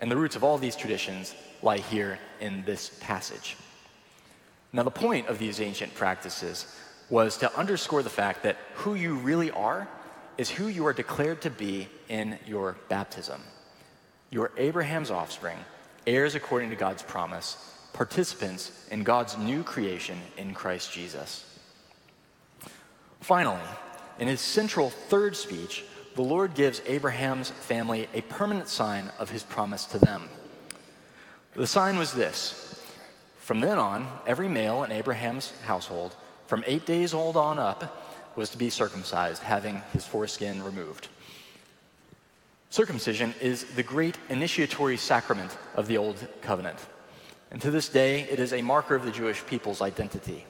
And 0.00 0.10
the 0.10 0.16
roots 0.16 0.34
of 0.34 0.42
all 0.42 0.58
these 0.58 0.74
traditions 0.74 1.36
lie 1.62 1.78
here 1.78 2.18
in 2.40 2.64
this 2.64 2.98
passage. 3.00 3.56
Now, 4.72 4.82
the 4.82 4.90
point 4.90 5.28
of 5.28 5.38
these 5.38 5.60
ancient 5.60 5.94
practices 5.94 6.66
was 7.10 7.36
to 7.36 7.56
underscore 7.56 8.02
the 8.02 8.10
fact 8.10 8.42
that 8.42 8.56
who 8.74 8.94
you 8.94 9.14
really 9.14 9.52
are 9.52 9.86
is 10.38 10.50
who 10.50 10.68
you 10.68 10.86
are 10.86 10.92
declared 10.92 11.42
to 11.42 11.50
be 11.50 11.88
in 12.08 12.38
your 12.46 12.76
baptism. 12.88 13.40
You 14.30 14.42
are 14.42 14.52
Abraham's 14.56 15.10
offspring, 15.10 15.58
heirs 16.06 16.34
according 16.34 16.70
to 16.70 16.76
God's 16.76 17.02
promise, 17.02 17.56
participants 17.92 18.86
in 18.90 19.02
God's 19.02 19.36
new 19.36 19.62
creation 19.62 20.18
in 20.36 20.54
Christ 20.54 20.92
Jesus. 20.92 21.44
Finally, 23.20 23.60
in 24.18 24.28
his 24.28 24.40
central 24.40 24.90
third 24.90 25.36
speech, 25.36 25.84
the 26.14 26.22
Lord 26.22 26.54
gives 26.54 26.82
Abraham's 26.86 27.50
family 27.50 28.08
a 28.14 28.22
permanent 28.22 28.68
sign 28.68 29.10
of 29.18 29.30
his 29.30 29.42
promise 29.42 29.84
to 29.86 29.98
them. 29.98 30.28
The 31.54 31.66
sign 31.66 31.98
was 31.98 32.12
this 32.12 32.82
From 33.38 33.60
then 33.60 33.78
on, 33.78 34.08
every 34.26 34.48
male 34.48 34.84
in 34.84 34.92
Abraham's 34.92 35.52
household, 35.64 36.16
from 36.46 36.64
eight 36.66 36.86
days 36.86 37.14
old 37.14 37.36
on 37.36 37.58
up, 37.58 38.01
was 38.36 38.50
to 38.50 38.58
be 38.58 38.70
circumcised, 38.70 39.42
having 39.42 39.82
his 39.92 40.04
foreskin 40.04 40.62
removed. 40.62 41.08
Circumcision 42.70 43.34
is 43.40 43.64
the 43.74 43.82
great 43.82 44.16
initiatory 44.30 44.96
sacrament 44.96 45.56
of 45.74 45.88
the 45.88 45.98
Old 45.98 46.16
Covenant. 46.40 46.78
And 47.50 47.60
to 47.60 47.70
this 47.70 47.90
day, 47.90 48.22
it 48.22 48.40
is 48.40 48.54
a 48.54 48.62
marker 48.62 48.94
of 48.94 49.04
the 49.04 49.10
Jewish 49.10 49.44
people's 49.44 49.82
identity. 49.82 50.46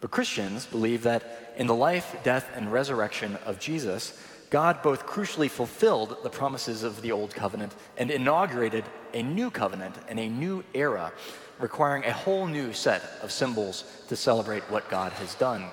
But 0.00 0.12
Christians 0.12 0.64
believe 0.66 1.02
that 1.02 1.54
in 1.56 1.66
the 1.66 1.74
life, 1.74 2.14
death, 2.22 2.48
and 2.54 2.72
resurrection 2.72 3.36
of 3.44 3.58
Jesus, 3.58 4.16
God 4.50 4.80
both 4.80 5.06
crucially 5.06 5.50
fulfilled 5.50 6.18
the 6.22 6.30
promises 6.30 6.84
of 6.84 7.02
the 7.02 7.10
Old 7.10 7.34
Covenant 7.34 7.74
and 7.96 8.10
inaugurated 8.10 8.84
a 9.12 9.22
new 9.22 9.50
covenant 9.50 9.96
and 10.08 10.20
a 10.20 10.28
new 10.28 10.64
era, 10.72 11.12
requiring 11.58 12.04
a 12.04 12.12
whole 12.12 12.46
new 12.46 12.72
set 12.72 13.02
of 13.22 13.32
symbols 13.32 13.82
to 14.08 14.14
celebrate 14.14 14.62
what 14.70 14.88
God 14.88 15.12
has 15.14 15.34
done. 15.34 15.64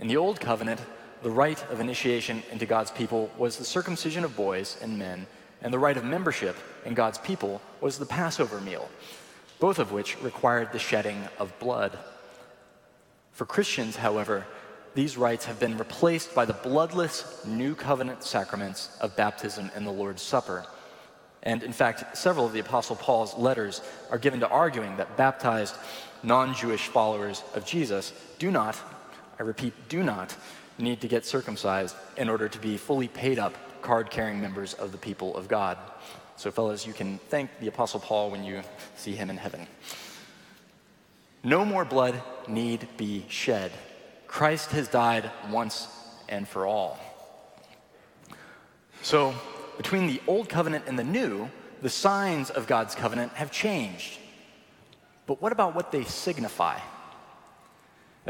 In 0.00 0.08
the 0.08 0.16
Old 0.16 0.40
Covenant, 0.40 0.80
the 1.22 1.30
rite 1.30 1.62
of 1.70 1.78
initiation 1.78 2.42
into 2.50 2.64
God's 2.64 2.90
people 2.90 3.30
was 3.36 3.58
the 3.58 3.66
circumcision 3.66 4.24
of 4.24 4.34
boys 4.34 4.78
and 4.80 4.98
men, 4.98 5.26
and 5.60 5.74
the 5.74 5.78
rite 5.78 5.98
of 5.98 6.04
membership 6.04 6.56
in 6.86 6.94
God's 6.94 7.18
people 7.18 7.60
was 7.82 7.98
the 7.98 8.06
Passover 8.06 8.62
meal, 8.62 8.88
both 9.58 9.78
of 9.78 9.92
which 9.92 10.18
required 10.22 10.72
the 10.72 10.78
shedding 10.78 11.28
of 11.38 11.56
blood. 11.58 11.98
For 13.32 13.44
Christians, 13.44 13.96
however, 13.96 14.46
these 14.94 15.18
rites 15.18 15.44
have 15.44 15.60
been 15.60 15.76
replaced 15.76 16.34
by 16.34 16.46
the 16.46 16.54
bloodless 16.54 17.44
new 17.46 17.74
covenant 17.74 18.24
sacraments 18.24 18.96
of 19.02 19.16
baptism 19.16 19.70
and 19.74 19.86
the 19.86 19.90
Lord's 19.90 20.22
Supper. 20.22 20.64
And 21.42 21.62
in 21.62 21.74
fact, 21.74 22.16
several 22.16 22.46
of 22.46 22.54
the 22.54 22.60
Apostle 22.60 22.96
Paul's 22.96 23.36
letters 23.36 23.82
are 24.10 24.18
given 24.18 24.40
to 24.40 24.48
arguing 24.48 24.96
that 24.96 25.18
baptized 25.18 25.74
non 26.22 26.54
Jewish 26.54 26.86
followers 26.86 27.42
of 27.54 27.66
Jesus 27.66 28.14
do 28.38 28.50
not 28.50 28.76
I 29.40 29.42
repeat, 29.42 29.72
do 29.88 30.02
not 30.02 30.36
need 30.76 31.00
to 31.00 31.08
get 31.08 31.24
circumcised 31.24 31.96
in 32.18 32.28
order 32.28 32.46
to 32.46 32.58
be 32.58 32.76
fully 32.76 33.08
paid 33.08 33.38
up 33.38 33.54
card 33.80 34.10
carrying 34.10 34.38
members 34.38 34.74
of 34.74 34.92
the 34.92 34.98
people 34.98 35.34
of 35.34 35.48
God. 35.48 35.78
So, 36.36 36.50
fellas, 36.50 36.86
you 36.86 36.92
can 36.92 37.18
thank 37.30 37.48
the 37.58 37.68
Apostle 37.68 38.00
Paul 38.00 38.30
when 38.30 38.44
you 38.44 38.60
see 38.96 39.14
him 39.14 39.30
in 39.30 39.38
heaven. 39.38 39.66
No 41.42 41.64
more 41.64 41.86
blood 41.86 42.20
need 42.48 42.86
be 42.98 43.24
shed. 43.30 43.72
Christ 44.26 44.72
has 44.72 44.88
died 44.88 45.30
once 45.48 45.88
and 46.28 46.46
for 46.46 46.66
all. 46.66 46.98
So, 49.00 49.34
between 49.78 50.06
the 50.06 50.20
old 50.26 50.50
covenant 50.50 50.84
and 50.86 50.98
the 50.98 51.04
new, 51.04 51.48
the 51.80 51.88
signs 51.88 52.50
of 52.50 52.66
God's 52.66 52.94
covenant 52.94 53.32
have 53.32 53.50
changed. 53.50 54.18
But 55.26 55.40
what 55.40 55.50
about 55.50 55.74
what 55.74 55.92
they 55.92 56.04
signify? 56.04 56.78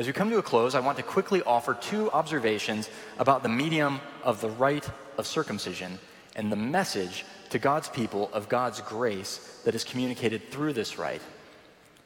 As 0.01 0.07
we 0.07 0.15
come 0.15 0.31
to 0.31 0.39
a 0.39 0.43
close, 0.43 0.75
I 0.75 0.81
want 0.81 0.97
to 0.97 1.03
quickly 1.03 1.43
offer 1.43 1.75
two 1.75 2.11
observations 2.13 2.89
about 3.19 3.43
the 3.43 3.51
medium 3.51 4.01
of 4.23 4.41
the 4.41 4.49
rite 4.49 4.89
of 5.19 5.27
circumcision 5.27 5.99
and 6.35 6.51
the 6.51 6.57
message 6.57 7.27
to 7.51 7.59
God's 7.59 7.91
people 7.91 8.31
of 8.33 8.49
God's 8.49 8.81
grace 8.81 9.61
that 9.67 9.75
is 9.75 9.85
communicated 9.85 10.51
through 10.51 10.73
this 10.73 10.97
rite. 10.97 11.21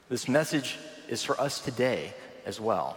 This 0.09 0.27
message 0.27 0.77
is 1.09 1.23
for 1.23 1.41
us 1.41 1.61
today 1.61 2.15
as 2.45 2.61
well. 2.61 2.97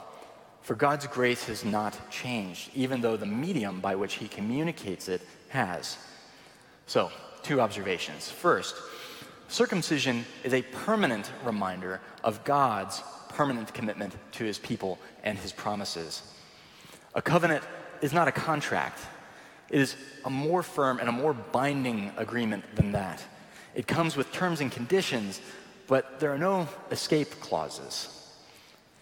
For 0.64 0.74
God's 0.74 1.06
grace 1.06 1.46
has 1.46 1.64
not 1.64 2.10
changed, 2.10 2.72
even 2.74 3.02
though 3.02 3.18
the 3.18 3.28
medium 3.28 3.82
by 3.82 3.94
which 3.94 4.16
He 4.16 4.28
communicates 4.28 5.10
it 5.10 5.22
has. 5.50 5.96
So, 6.88 7.12
two 7.44 7.62
observations. 7.62 8.32
First, 8.32 8.76
circumcision 9.48 10.26
is 10.44 10.56
a 10.56 10.64
permanent 10.64 11.32
reminder 11.46 12.02
of 12.24 12.44
God's 12.44 13.04
permanent 13.38 13.72
commitment 13.72 14.16
to 14.32 14.44
his 14.44 14.58
people 14.58 14.98
and 15.24 15.38
his 15.38 15.52
promises. 15.52 16.24
A 17.14 17.22
covenant 17.22 17.64
is 18.02 18.12
not 18.12 18.28
a 18.28 18.32
contract, 18.32 19.00
it 19.70 19.80
is 19.80 19.96
a 20.26 20.30
more 20.30 20.64
firm 20.64 20.98
and 20.98 21.08
a 21.08 21.12
more 21.12 21.34
binding 21.34 22.12
agreement 22.18 22.64
than 22.76 22.94
that. 22.94 23.24
It 23.76 23.86
comes 23.86 24.18
with 24.18 24.32
terms 24.32 24.60
and 24.60 24.72
conditions, 24.72 25.40
but 25.86 26.20
there 26.20 26.32
are 26.34 26.38
no 26.40 26.68
escape 26.90 27.30
clauses. 27.40 28.10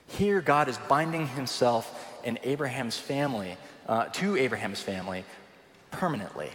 Here, 0.08 0.42
God 0.42 0.68
is 0.68 0.78
binding 0.90 1.28
himself 1.28 1.86
and 2.26 2.38
Abraham's 2.44 2.98
family 2.98 3.56
uh, 3.88 4.08
to 4.20 4.36
Abraham's 4.36 4.82
family 4.82 5.24
permanently. 5.92 6.50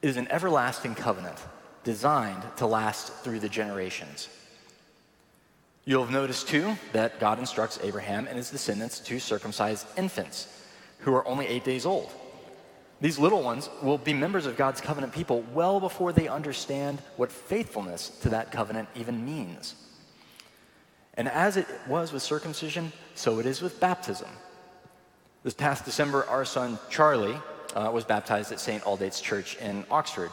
It 0.00 0.08
is 0.08 0.16
an 0.16 0.28
everlasting 0.28 0.94
covenant 0.94 1.36
designed 1.84 2.42
to 2.56 2.66
last 2.66 3.12
through 3.22 3.40
the 3.40 3.50
generations. 3.50 4.30
You'll 5.90 6.04
have 6.04 6.12
noticed 6.12 6.46
too 6.46 6.78
that 6.92 7.18
God 7.18 7.40
instructs 7.40 7.80
Abraham 7.82 8.28
and 8.28 8.36
his 8.36 8.48
descendants 8.48 9.00
to 9.00 9.18
circumcise 9.18 9.84
infants 9.96 10.46
who 11.00 11.12
are 11.12 11.26
only 11.26 11.48
eight 11.48 11.64
days 11.64 11.84
old. 11.84 12.12
These 13.00 13.18
little 13.18 13.42
ones 13.42 13.68
will 13.82 13.98
be 13.98 14.12
members 14.12 14.46
of 14.46 14.56
God's 14.56 14.80
covenant 14.80 15.12
people 15.12 15.44
well 15.52 15.80
before 15.80 16.12
they 16.12 16.28
understand 16.28 17.02
what 17.16 17.32
faithfulness 17.32 18.10
to 18.20 18.28
that 18.28 18.52
covenant 18.52 18.88
even 18.94 19.26
means. 19.26 19.74
And 21.14 21.26
as 21.26 21.56
it 21.56 21.66
was 21.88 22.12
with 22.12 22.22
circumcision, 22.22 22.92
so 23.16 23.40
it 23.40 23.46
is 23.46 23.60
with 23.60 23.80
baptism. 23.80 24.30
This 25.42 25.54
past 25.54 25.84
December, 25.84 26.24
our 26.26 26.44
son 26.44 26.78
Charlie 26.88 27.36
uh, 27.74 27.90
was 27.92 28.04
baptized 28.04 28.52
at 28.52 28.60
St. 28.60 28.84
Aldate's 28.84 29.20
Church 29.20 29.56
in 29.56 29.84
Oxford. 29.90 30.30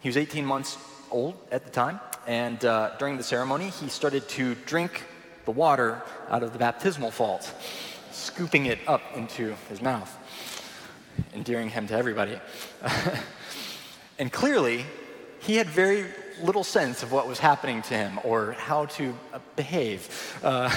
He 0.00 0.10
was 0.10 0.18
18 0.18 0.44
months 0.44 0.76
old 1.10 1.34
at 1.50 1.64
the 1.64 1.70
time, 1.70 2.00
and 2.26 2.64
uh, 2.64 2.96
during 2.98 3.16
the 3.16 3.22
ceremony, 3.22 3.70
he 3.70 3.88
started 3.88 4.28
to 4.30 4.54
drink 4.66 5.04
the 5.44 5.50
water 5.50 6.02
out 6.28 6.42
of 6.42 6.52
the 6.52 6.58
baptismal 6.58 7.10
font, 7.10 7.52
scooping 8.12 8.66
it 8.66 8.78
up 8.86 9.02
into 9.14 9.54
his 9.68 9.80
mouth, 9.82 10.16
endearing 11.34 11.68
him 11.68 11.86
to 11.88 11.94
everybody. 11.94 12.38
and 14.18 14.32
clearly, 14.32 14.84
he 15.40 15.56
had 15.56 15.66
very 15.68 16.06
little 16.42 16.64
sense 16.64 17.02
of 17.02 17.12
what 17.12 17.26
was 17.26 17.38
happening 17.38 17.82
to 17.82 17.94
him 17.94 18.18
or 18.24 18.52
how 18.52 18.86
to 18.86 19.14
uh, 19.32 19.38
behave 19.56 20.38
uh, 20.42 20.70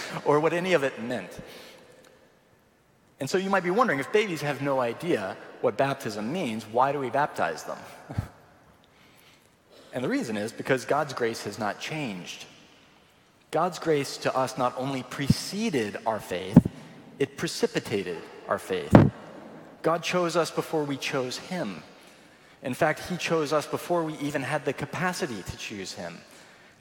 or 0.24 0.40
what 0.40 0.52
any 0.52 0.72
of 0.72 0.82
it 0.82 1.02
meant. 1.02 1.40
And 3.18 3.28
so 3.28 3.36
you 3.36 3.50
might 3.50 3.64
be 3.64 3.70
wondering 3.70 4.00
if 4.00 4.10
babies 4.12 4.40
have 4.40 4.62
no 4.62 4.80
idea 4.80 5.36
what 5.60 5.76
baptism 5.76 6.32
means, 6.32 6.64
why 6.64 6.92
do 6.92 6.98
we 6.98 7.10
baptize 7.10 7.64
them? 7.64 7.78
And 9.92 10.04
the 10.04 10.08
reason 10.08 10.36
is 10.36 10.52
because 10.52 10.84
God's 10.84 11.12
grace 11.12 11.44
has 11.44 11.58
not 11.58 11.80
changed. 11.80 12.44
God's 13.50 13.78
grace 13.78 14.16
to 14.18 14.36
us 14.36 14.56
not 14.56 14.74
only 14.78 15.02
preceded 15.02 15.98
our 16.06 16.20
faith, 16.20 16.58
it 17.18 17.36
precipitated 17.36 18.18
our 18.48 18.58
faith. 18.58 18.94
God 19.82 20.02
chose 20.02 20.36
us 20.36 20.50
before 20.50 20.84
we 20.84 20.96
chose 20.96 21.38
Him. 21.38 21.82
In 22.62 22.74
fact, 22.74 23.00
He 23.08 23.16
chose 23.16 23.52
us 23.52 23.66
before 23.66 24.04
we 24.04 24.16
even 24.18 24.42
had 24.42 24.64
the 24.64 24.72
capacity 24.72 25.42
to 25.42 25.56
choose 25.56 25.92
Him. 25.94 26.18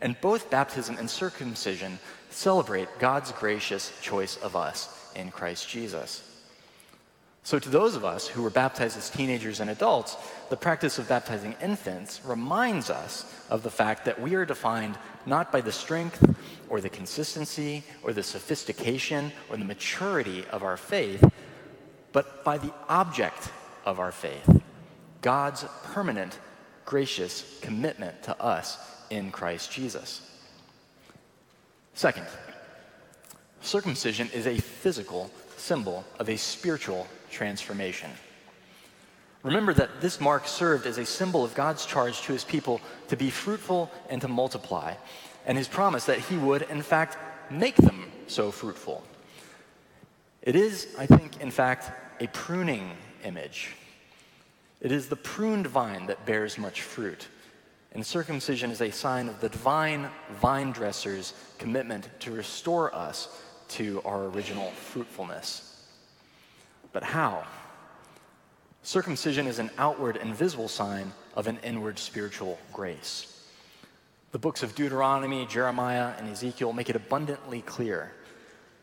And 0.02 0.20
both 0.22 0.50
baptism 0.50 0.98
and 0.98 1.10
circumcision 1.10 2.00
celebrate 2.30 2.88
God's 3.00 3.32
gracious 3.32 3.92
choice 4.02 4.38
of 4.38 4.56
us 4.56 5.12
in 5.16 5.32
Christ 5.32 5.68
Jesus. 5.68 6.29
So, 7.50 7.58
to 7.58 7.70
those 7.70 7.96
of 7.96 8.06
us 8.06 8.28
who 8.28 8.44
were 8.44 8.52
baptized 8.52 8.96
as 8.96 9.10
teenagers 9.10 9.60
and 9.60 9.72
adults, 9.72 10.16
the 10.52 10.56
practice 10.56 11.00
of 11.00 11.10
baptizing 11.10 11.56
infants 11.64 12.22
reminds 12.24 12.92
us 12.92 13.26
of 13.50 13.64
the 13.64 13.72
fact 13.72 14.06
that 14.06 14.22
we 14.22 14.36
are 14.36 14.46
defined 14.46 15.00
not 15.26 15.52
by 15.52 15.62
the 15.62 15.72
strength 15.72 16.24
or 16.70 16.80
the 16.80 16.90
consistency 16.90 17.84
or 18.04 18.14
the 18.14 18.22
sophistication 18.22 19.32
or 19.50 19.58
the 19.58 19.66
maturity 19.66 20.46
of 20.52 20.62
our 20.62 20.78
faith, 20.78 21.28
but 22.12 22.44
by 22.44 22.60
the 22.60 22.72
object 22.88 23.50
of 23.84 24.00
our 24.00 24.12
faith 24.12 24.62
God's 25.24 25.66
permanent, 25.86 26.38
gracious 26.86 27.58
commitment 27.64 28.22
to 28.22 28.40
us 28.40 28.78
in 29.10 29.32
Christ 29.32 29.72
Jesus. 29.72 30.22
Second, 31.96 32.28
circumcision 33.62 34.30
is 34.36 34.46
a 34.46 34.60
physical 34.60 35.32
symbol 35.58 36.06
of 36.20 36.30
a 36.30 36.38
spiritual 36.38 37.08
transformation. 37.30 38.12
Remember 39.44 39.74
that 39.74 40.02
this 40.02 40.20
mark 40.20 40.48
served 40.48 40.86
as 40.86 40.98
a 40.98 41.06
symbol 41.06 41.46
of 41.46 41.56
God's 41.56 41.86
charge 41.86 42.22
to 42.24 42.34
his 42.34 42.44
people 42.44 42.82
to 43.08 43.16
be 43.16 43.30
fruitful 43.30 43.90
and 44.10 44.22
to 44.22 44.28
multiply, 44.28 44.96
and 45.46 45.58
his 45.58 45.68
promise 45.68 46.06
that 46.06 46.20
he 46.20 46.38
would, 46.38 46.64
in 46.64 46.82
fact, 46.82 47.18
make 47.50 47.76
them 47.78 48.12
so 48.28 48.52
fruitful. 48.52 49.04
It 50.42 50.56
is, 50.56 50.88
I 50.98 51.06
think, 51.06 51.42
in 51.42 51.52
fact, 51.52 51.92
a 52.22 52.28
pruning 52.28 52.92
image. 53.24 53.76
It 54.82 54.92
is 54.92 55.08
the 55.08 55.16
pruned 55.16 55.68
vine 55.68 56.08
that 56.08 56.26
bears 56.26 56.58
much 56.58 56.82
fruit. 56.82 57.28
And 57.94 58.06
circumcision 58.06 58.72
is 58.72 58.82
a 58.82 58.92
sign 58.92 59.28
of 59.28 59.42
the 59.42 59.50
divine 59.50 60.10
vine 60.42 60.72
dresser's 60.72 61.34
commitment 61.58 62.10
to 62.20 62.32
restore 62.32 62.94
us 62.94 63.42
to 63.70 64.02
our 64.06 64.26
original 64.26 64.72
fruitfulness. 64.72 65.69
But 66.92 67.04
how? 67.04 67.46
Circumcision 68.84 69.48
is 69.48 69.60
an 69.60 69.70
outward 69.78 70.18
and 70.18 70.34
visible 70.34 70.68
sign 70.68 71.14
of 71.36 71.48
an 71.48 71.60
inward 71.64 72.00
spiritual 72.00 72.58
grace. 72.74 73.36
The 74.32 74.40
books 74.40 74.64
of 74.64 74.76
Deuteronomy, 74.76 75.46
Jeremiah, 75.48 76.14
and 76.18 76.30
Ezekiel 76.30 76.74
make 76.74 76.90
it 76.90 76.96
abundantly 76.96 77.62
clear. 77.62 78.12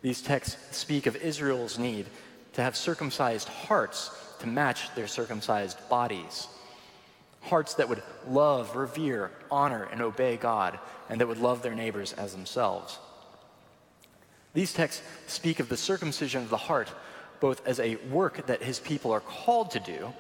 These 0.03 0.23
texts 0.23 0.77
speak 0.77 1.07
of 1.07 1.17
Israel's 1.17 1.79
need 1.79 2.07
to 2.53 2.63
have 2.63 2.77
circumcised 2.77 3.49
hearts 3.49 4.11
to 4.41 4.47
match 4.47 4.95
their 4.95 5.07
circumcised 5.07 5.79
bodies. 5.89 6.49
Hearts 7.43 7.75
that 7.75 7.89
would 7.89 8.03
love, 8.27 8.75
revere, 8.77 9.31
honor, 9.51 9.85
and 9.85 10.03
obey 10.03 10.37
God, 10.37 10.79
and 11.09 11.21
that 11.21 11.29
would 11.29 11.39
love 11.39 11.63
their 11.63 11.75
neighbors 11.75 12.13
as 12.13 12.33
themselves. 12.33 12.99
These 14.53 14.73
texts 14.73 15.03
speak 15.27 15.61
of 15.61 15.69
the 15.69 15.77
circumcision 15.77 16.43
of 16.43 16.51
the 16.51 16.57
heart 16.57 16.91
both 17.41 17.67
as 17.67 17.81
a 17.81 17.97
work 18.11 18.47
that 18.47 18.63
his 18.63 18.81
people 18.81 19.13
are 19.13 19.21
called 19.21 19.71
to 19.73 19.81
do 19.81 20.13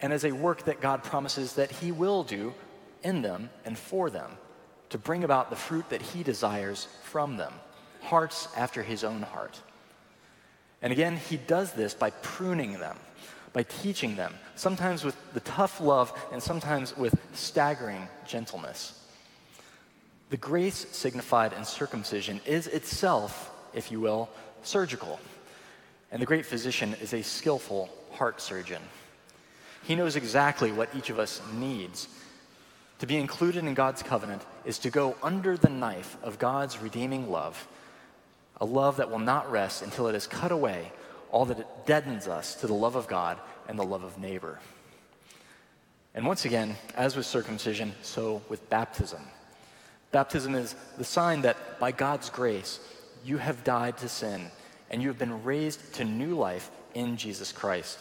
and 0.00 0.12
as 0.12 0.24
a 0.24 0.32
work 0.32 0.64
that 0.64 0.80
God 0.80 1.02
promises 1.02 1.54
that 1.54 1.70
he 1.70 1.92
will 1.92 2.22
do 2.22 2.54
in 3.02 3.22
them 3.22 3.50
and 3.64 3.78
for 3.78 4.10
them 4.10 4.30
to 4.90 4.98
bring 4.98 5.24
about 5.24 5.50
the 5.50 5.56
fruit 5.56 5.88
that 5.90 6.02
he 6.02 6.22
desires 6.22 6.88
from 7.02 7.36
them, 7.36 7.52
hearts 8.02 8.48
after 8.56 8.82
his 8.82 9.04
own 9.04 9.22
heart. 9.22 9.60
And 10.82 10.92
again, 10.92 11.16
he 11.16 11.36
does 11.36 11.72
this 11.72 11.94
by 11.94 12.10
pruning 12.10 12.78
them, 12.78 12.96
by 13.52 13.62
teaching 13.62 14.16
them, 14.16 14.34
sometimes 14.54 15.04
with 15.04 15.16
the 15.32 15.40
tough 15.40 15.80
love 15.80 16.12
and 16.32 16.42
sometimes 16.42 16.96
with 16.96 17.18
staggering 17.32 18.08
gentleness. 18.26 19.02
The 20.28 20.36
grace 20.36 20.86
signified 20.90 21.52
in 21.52 21.64
circumcision 21.64 22.40
is 22.46 22.66
itself, 22.66 23.50
if 23.72 23.90
you 23.90 24.00
will, 24.00 24.28
surgical. 24.62 25.18
And 26.10 26.22
the 26.22 26.26
great 26.26 26.46
physician 26.46 26.94
is 27.00 27.12
a 27.12 27.22
skillful 27.22 27.90
heart 28.12 28.40
surgeon. 28.40 28.82
He 29.84 29.94
knows 29.94 30.16
exactly 30.16 30.72
what 30.72 30.94
each 30.94 31.10
of 31.10 31.18
us 31.18 31.40
needs. 31.54 32.08
To 33.00 33.06
be 33.06 33.16
included 33.16 33.64
in 33.64 33.74
God's 33.74 34.02
covenant 34.02 34.42
is 34.64 34.78
to 34.80 34.90
go 34.90 35.16
under 35.22 35.56
the 35.56 35.68
knife 35.68 36.16
of 36.22 36.38
God's 36.38 36.78
redeeming 36.78 37.30
love, 37.30 37.68
a 38.60 38.64
love 38.64 38.96
that 38.96 39.10
will 39.10 39.18
not 39.18 39.50
rest 39.50 39.82
until 39.82 40.06
it 40.08 40.14
has 40.14 40.26
cut 40.26 40.50
away 40.50 40.90
all 41.30 41.44
that 41.44 41.58
it 41.58 41.66
deadens 41.86 42.28
us 42.28 42.54
to 42.56 42.66
the 42.66 42.74
love 42.74 42.96
of 42.96 43.06
God 43.06 43.38
and 43.68 43.78
the 43.78 43.84
love 43.84 44.02
of 44.02 44.18
neighbor. 44.18 44.58
And 46.14 46.24
once 46.24 46.46
again, 46.46 46.76
as 46.96 47.14
with 47.14 47.26
circumcision, 47.26 47.92
so 48.00 48.40
with 48.48 48.68
baptism. 48.70 49.20
Baptism 50.12 50.54
is 50.54 50.74
the 50.96 51.04
sign 51.04 51.42
that 51.42 51.78
by 51.78 51.92
God's 51.92 52.30
grace, 52.30 52.80
you 53.24 53.36
have 53.36 53.64
died 53.64 53.98
to 53.98 54.08
sin 54.08 54.50
and 54.90 55.02
you 55.02 55.08
have 55.08 55.18
been 55.18 55.42
raised 55.44 55.94
to 55.94 56.04
new 56.04 56.36
life 56.36 56.70
in 56.94 57.16
Jesus 57.16 57.52
Christ. 57.52 57.98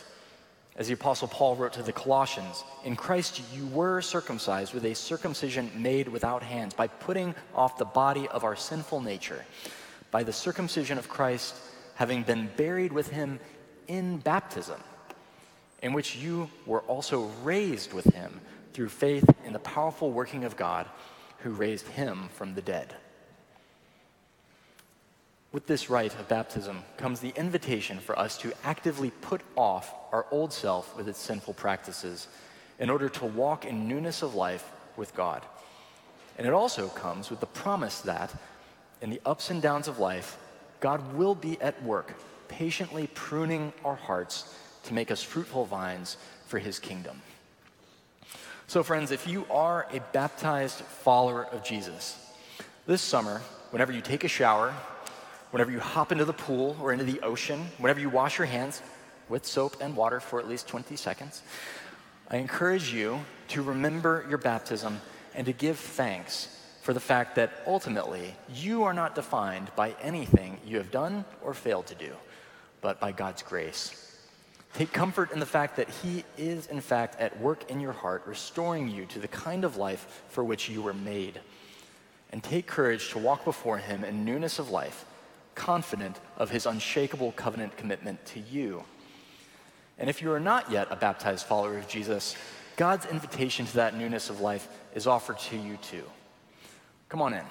As 0.78 0.88
the 0.88 0.94
Apostle 0.94 1.30
Paul 1.30 1.56
wrote 1.56 1.74
to 1.74 1.84
the 1.84 1.94
Colossians, 1.94 2.64
in 2.84 2.96
Christ 2.96 3.42
you 3.54 3.66
were 3.68 4.02
circumcised 4.02 4.74
with 4.74 4.86
a 4.86 4.94
circumcision 4.94 5.72
made 5.76 6.08
without 6.10 6.44
hands, 6.44 6.74
by 6.74 6.88
putting 6.88 7.34
off 7.54 7.78
the 7.78 7.86
body 7.86 8.28
of 8.28 8.44
our 8.44 8.58
sinful 8.58 9.00
nature, 9.00 9.46
by 10.12 10.24
the 10.24 10.34
circumcision 10.34 10.98
of 10.98 11.08
Christ, 11.08 11.56
having 11.96 12.24
been 12.24 12.50
buried 12.58 12.92
with 12.92 13.10
him 13.10 13.40
in 13.88 14.18
baptism, 14.18 14.82
in 15.82 15.94
which 15.94 16.18
you 16.18 16.50
were 16.66 16.82
also 16.82 17.32
raised 17.44 17.94
with 17.94 18.14
him 18.14 18.42
through 18.74 18.90
faith 18.90 19.30
in 19.46 19.54
the 19.54 19.60
powerful 19.60 20.12
working 20.12 20.44
of 20.44 20.58
God 20.58 20.88
who 21.40 21.52
raised 21.52 21.88
him 21.88 22.28
from 22.34 22.54
the 22.54 22.62
dead. 22.62 22.94
With 25.56 25.68
this 25.68 25.90
rite 25.90 26.14
of 26.20 26.28
baptism 26.28 26.84
comes 26.98 27.22
the 27.22 27.32
invitation 27.38 28.00
for 28.00 28.20
us 28.20 28.38
to 28.40 28.52
actively 28.66 29.12
put 29.22 29.40
off 29.56 29.96
our 30.12 30.26
old 30.30 30.52
self 30.52 30.94
with 30.98 31.08
its 31.08 31.18
sinful 31.18 31.54
practices 31.54 32.28
in 32.78 32.90
order 32.90 33.08
to 33.08 33.26
walk 33.26 33.64
in 33.64 33.88
newness 33.88 34.22
of 34.22 34.36
life 34.36 34.70
with 34.98 35.16
God. 35.16 35.44
And 36.38 36.46
it 36.46 36.52
also 36.52 36.90
comes 36.90 37.30
with 37.30 37.40
the 37.40 37.46
promise 37.46 38.02
that 38.02 38.36
in 39.00 39.10
the 39.10 39.22
ups 39.26 39.50
and 39.50 39.62
downs 39.62 39.88
of 39.88 39.98
life, 39.98 40.38
God 40.82 41.16
will 41.16 41.36
be 41.36 41.58
at 41.62 41.82
work, 41.84 42.14
patiently 42.50 43.08
pruning 43.14 43.72
our 43.86 43.96
hearts 43.96 44.54
to 44.84 44.94
make 44.94 45.10
us 45.10 45.24
fruitful 45.24 45.64
vines 45.64 46.18
for 46.48 46.60
his 46.60 46.80
kingdom. 46.80 47.22
So, 48.68 48.84
friends, 48.84 49.10
if 49.10 49.26
you 49.26 49.46
are 49.50 49.88
a 49.94 50.02
baptized 50.12 50.80
follower 50.80 51.46
of 51.46 51.64
Jesus, 51.64 52.20
this 52.88 53.02
summer, 53.02 53.42
whenever 53.72 53.94
you 53.94 54.02
take 54.02 54.26
a 54.26 54.28
shower 54.28 54.74
whenever 55.56 55.72
you 55.72 55.80
hop 55.80 56.12
into 56.12 56.26
the 56.26 56.34
pool 56.34 56.76
or 56.82 56.92
into 56.92 57.06
the 57.06 57.22
ocean, 57.22 57.66
whenever 57.78 58.02
you 58.02 58.10
wash 58.10 58.38
your 58.38 58.46
hands 58.46 58.82
with 59.30 59.46
soap 59.46 59.78
and 59.80 59.96
water 59.96 60.20
for 60.20 60.38
at 60.38 60.50
least 60.50 60.68
20 60.68 60.98
seconds, 60.98 61.44
I 62.30 62.36
encourage 62.36 62.94
you 62.94 63.22
to 63.48 63.62
remember 63.62 64.26
your 64.28 64.38
baptism 64.38 65.00
and 65.34 65.46
to 65.46 65.54
give 65.54 65.80
thanks 65.80 66.50
for 66.82 66.92
the 66.92 67.00
fact 67.00 67.36
that 67.36 67.64
ultimately 67.66 68.36
you 68.54 68.84
are 68.84 68.94
not 68.94 69.16
defined 69.16 69.72
by 69.78 69.96
anything 70.02 70.58
you 70.66 70.76
have 70.76 70.92
done 70.92 71.24
or 71.42 71.54
failed 71.54 71.86
to 71.86 71.96
do, 71.96 72.12
but 72.82 73.00
by 73.00 73.14
God's 73.14 73.42
grace. 73.42 74.20
Take 74.74 74.92
comfort 74.92 75.32
in 75.32 75.40
the 75.40 75.46
fact 75.46 75.78
that 75.78 75.88
He 75.90 76.26
is, 76.38 76.68
in 76.68 76.82
fact, 76.82 77.18
at 77.22 77.40
work 77.40 77.72
in 77.72 77.80
your 77.80 77.94
heart, 77.94 78.24
restoring 78.26 78.90
you 78.90 79.06
to 79.06 79.20
the 79.20 79.30
kind 79.30 79.64
of 79.64 79.78
life 79.78 80.24
for 80.28 80.44
which 80.44 80.68
you 80.68 80.82
were 80.82 80.94
made. 80.94 81.40
And 82.34 82.44
take 82.44 82.68
courage 82.68 83.12
to 83.12 83.20
walk 83.20 83.46
before 83.46 83.78
Him 83.78 84.04
in 84.04 84.26
newness 84.26 84.60
of 84.60 84.70
life 84.70 85.06
confident 85.56 86.20
of 86.38 86.50
his 86.52 86.66
unshakable 86.66 87.32
covenant 87.32 87.76
commitment 87.78 88.24
to 88.28 88.40
you. 88.40 88.84
And 89.98 90.10
if 90.10 90.22
you 90.22 90.32
are 90.32 90.40
not 90.40 90.70
yet 90.70 90.88
a 90.92 90.96
baptized 90.96 91.46
follower 91.46 91.78
of 91.78 91.88
Jesus, 91.88 92.36
God's 92.76 93.06
invitation 93.06 93.66
to 93.66 93.76
that 93.76 93.96
newness 93.96 94.30
of 94.30 94.42
life 94.42 94.68
is 94.94 95.08
offered 95.08 95.40
to 95.40 95.58
you 95.58 95.78
too. 95.78 96.04
Come 97.08 97.22
on 97.22 97.34
in. 97.34 97.46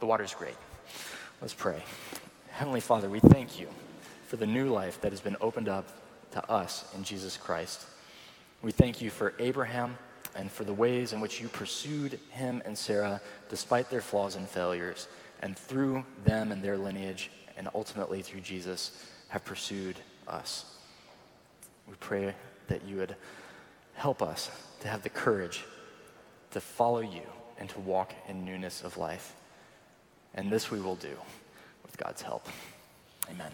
The 0.00 0.06
water's 0.06 0.34
great. 0.34 0.56
Let's 1.40 1.54
pray. 1.54 1.82
Heavenly 2.50 2.80
Father, 2.80 3.08
we 3.08 3.20
thank 3.20 3.60
you 3.60 3.68
for 4.26 4.36
the 4.36 4.46
new 4.46 4.68
life 4.68 5.00
that 5.02 5.12
has 5.12 5.20
been 5.20 5.36
opened 5.40 5.68
up 5.68 5.86
to 6.32 6.50
us 6.50 6.92
in 6.96 7.04
Jesus 7.04 7.36
Christ. 7.36 7.86
We 8.62 8.72
thank 8.72 9.00
you 9.00 9.10
for 9.10 9.34
Abraham 9.38 9.96
and 10.34 10.50
for 10.50 10.64
the 10.64 10.72
ways 10.72 11.12
in 11.12 11.20
which 11.20 11.40
you 11.40 11.48
pursued 11.48 12.18
him 12.30 12.62
and 12.64 12.76
Sarah 12.76 13.20
despite 13.48 13.90
their 13.90 14.00
flaws 14.00 14.36
and 14.36 14.48
failures 14.48 15.08
and 15.42 15.56
through 15.56 16.04
them 16.24 16.52
and 16.52 16.62
their 16.62 16.76
lineage, 16.76 17.30
and 17.56 17.68
ultimately 17.74 18.22
through 18.22 18.40
Jesus, 18.40 19.04
have 19.28 19.44
pursued 19.44 19.96
us. 20.28 20.76
We 21.88 21.94
pray 22.00 22.34
that 22.68 22.84
you 22.84 22.96
would 22.96 23.16
help 23.94 24.22
us 24.22 24.50
to 24.80 24.88
have 24.88 25.02
the 25.02 25.08
courage 25.08 25.64
to 26.50 26.60
follow 26.60 27.00
you 27.00 27.22
and 27.58 27.68
to 27.70 27.80
walk 27.80 28.14
in 28.28 28.44
newness 28.44 28.82
of 28.82 28.96
life. 28.96 29.34
And 30.34 30.50
this 30.50 30.70
we 30.70 30.80
will 30.80 30.96
do 30.96 31.16
with 31.82 31.96
God's 31.96 32.22
help. 32.22 32.46
Amen. 33.30 33.52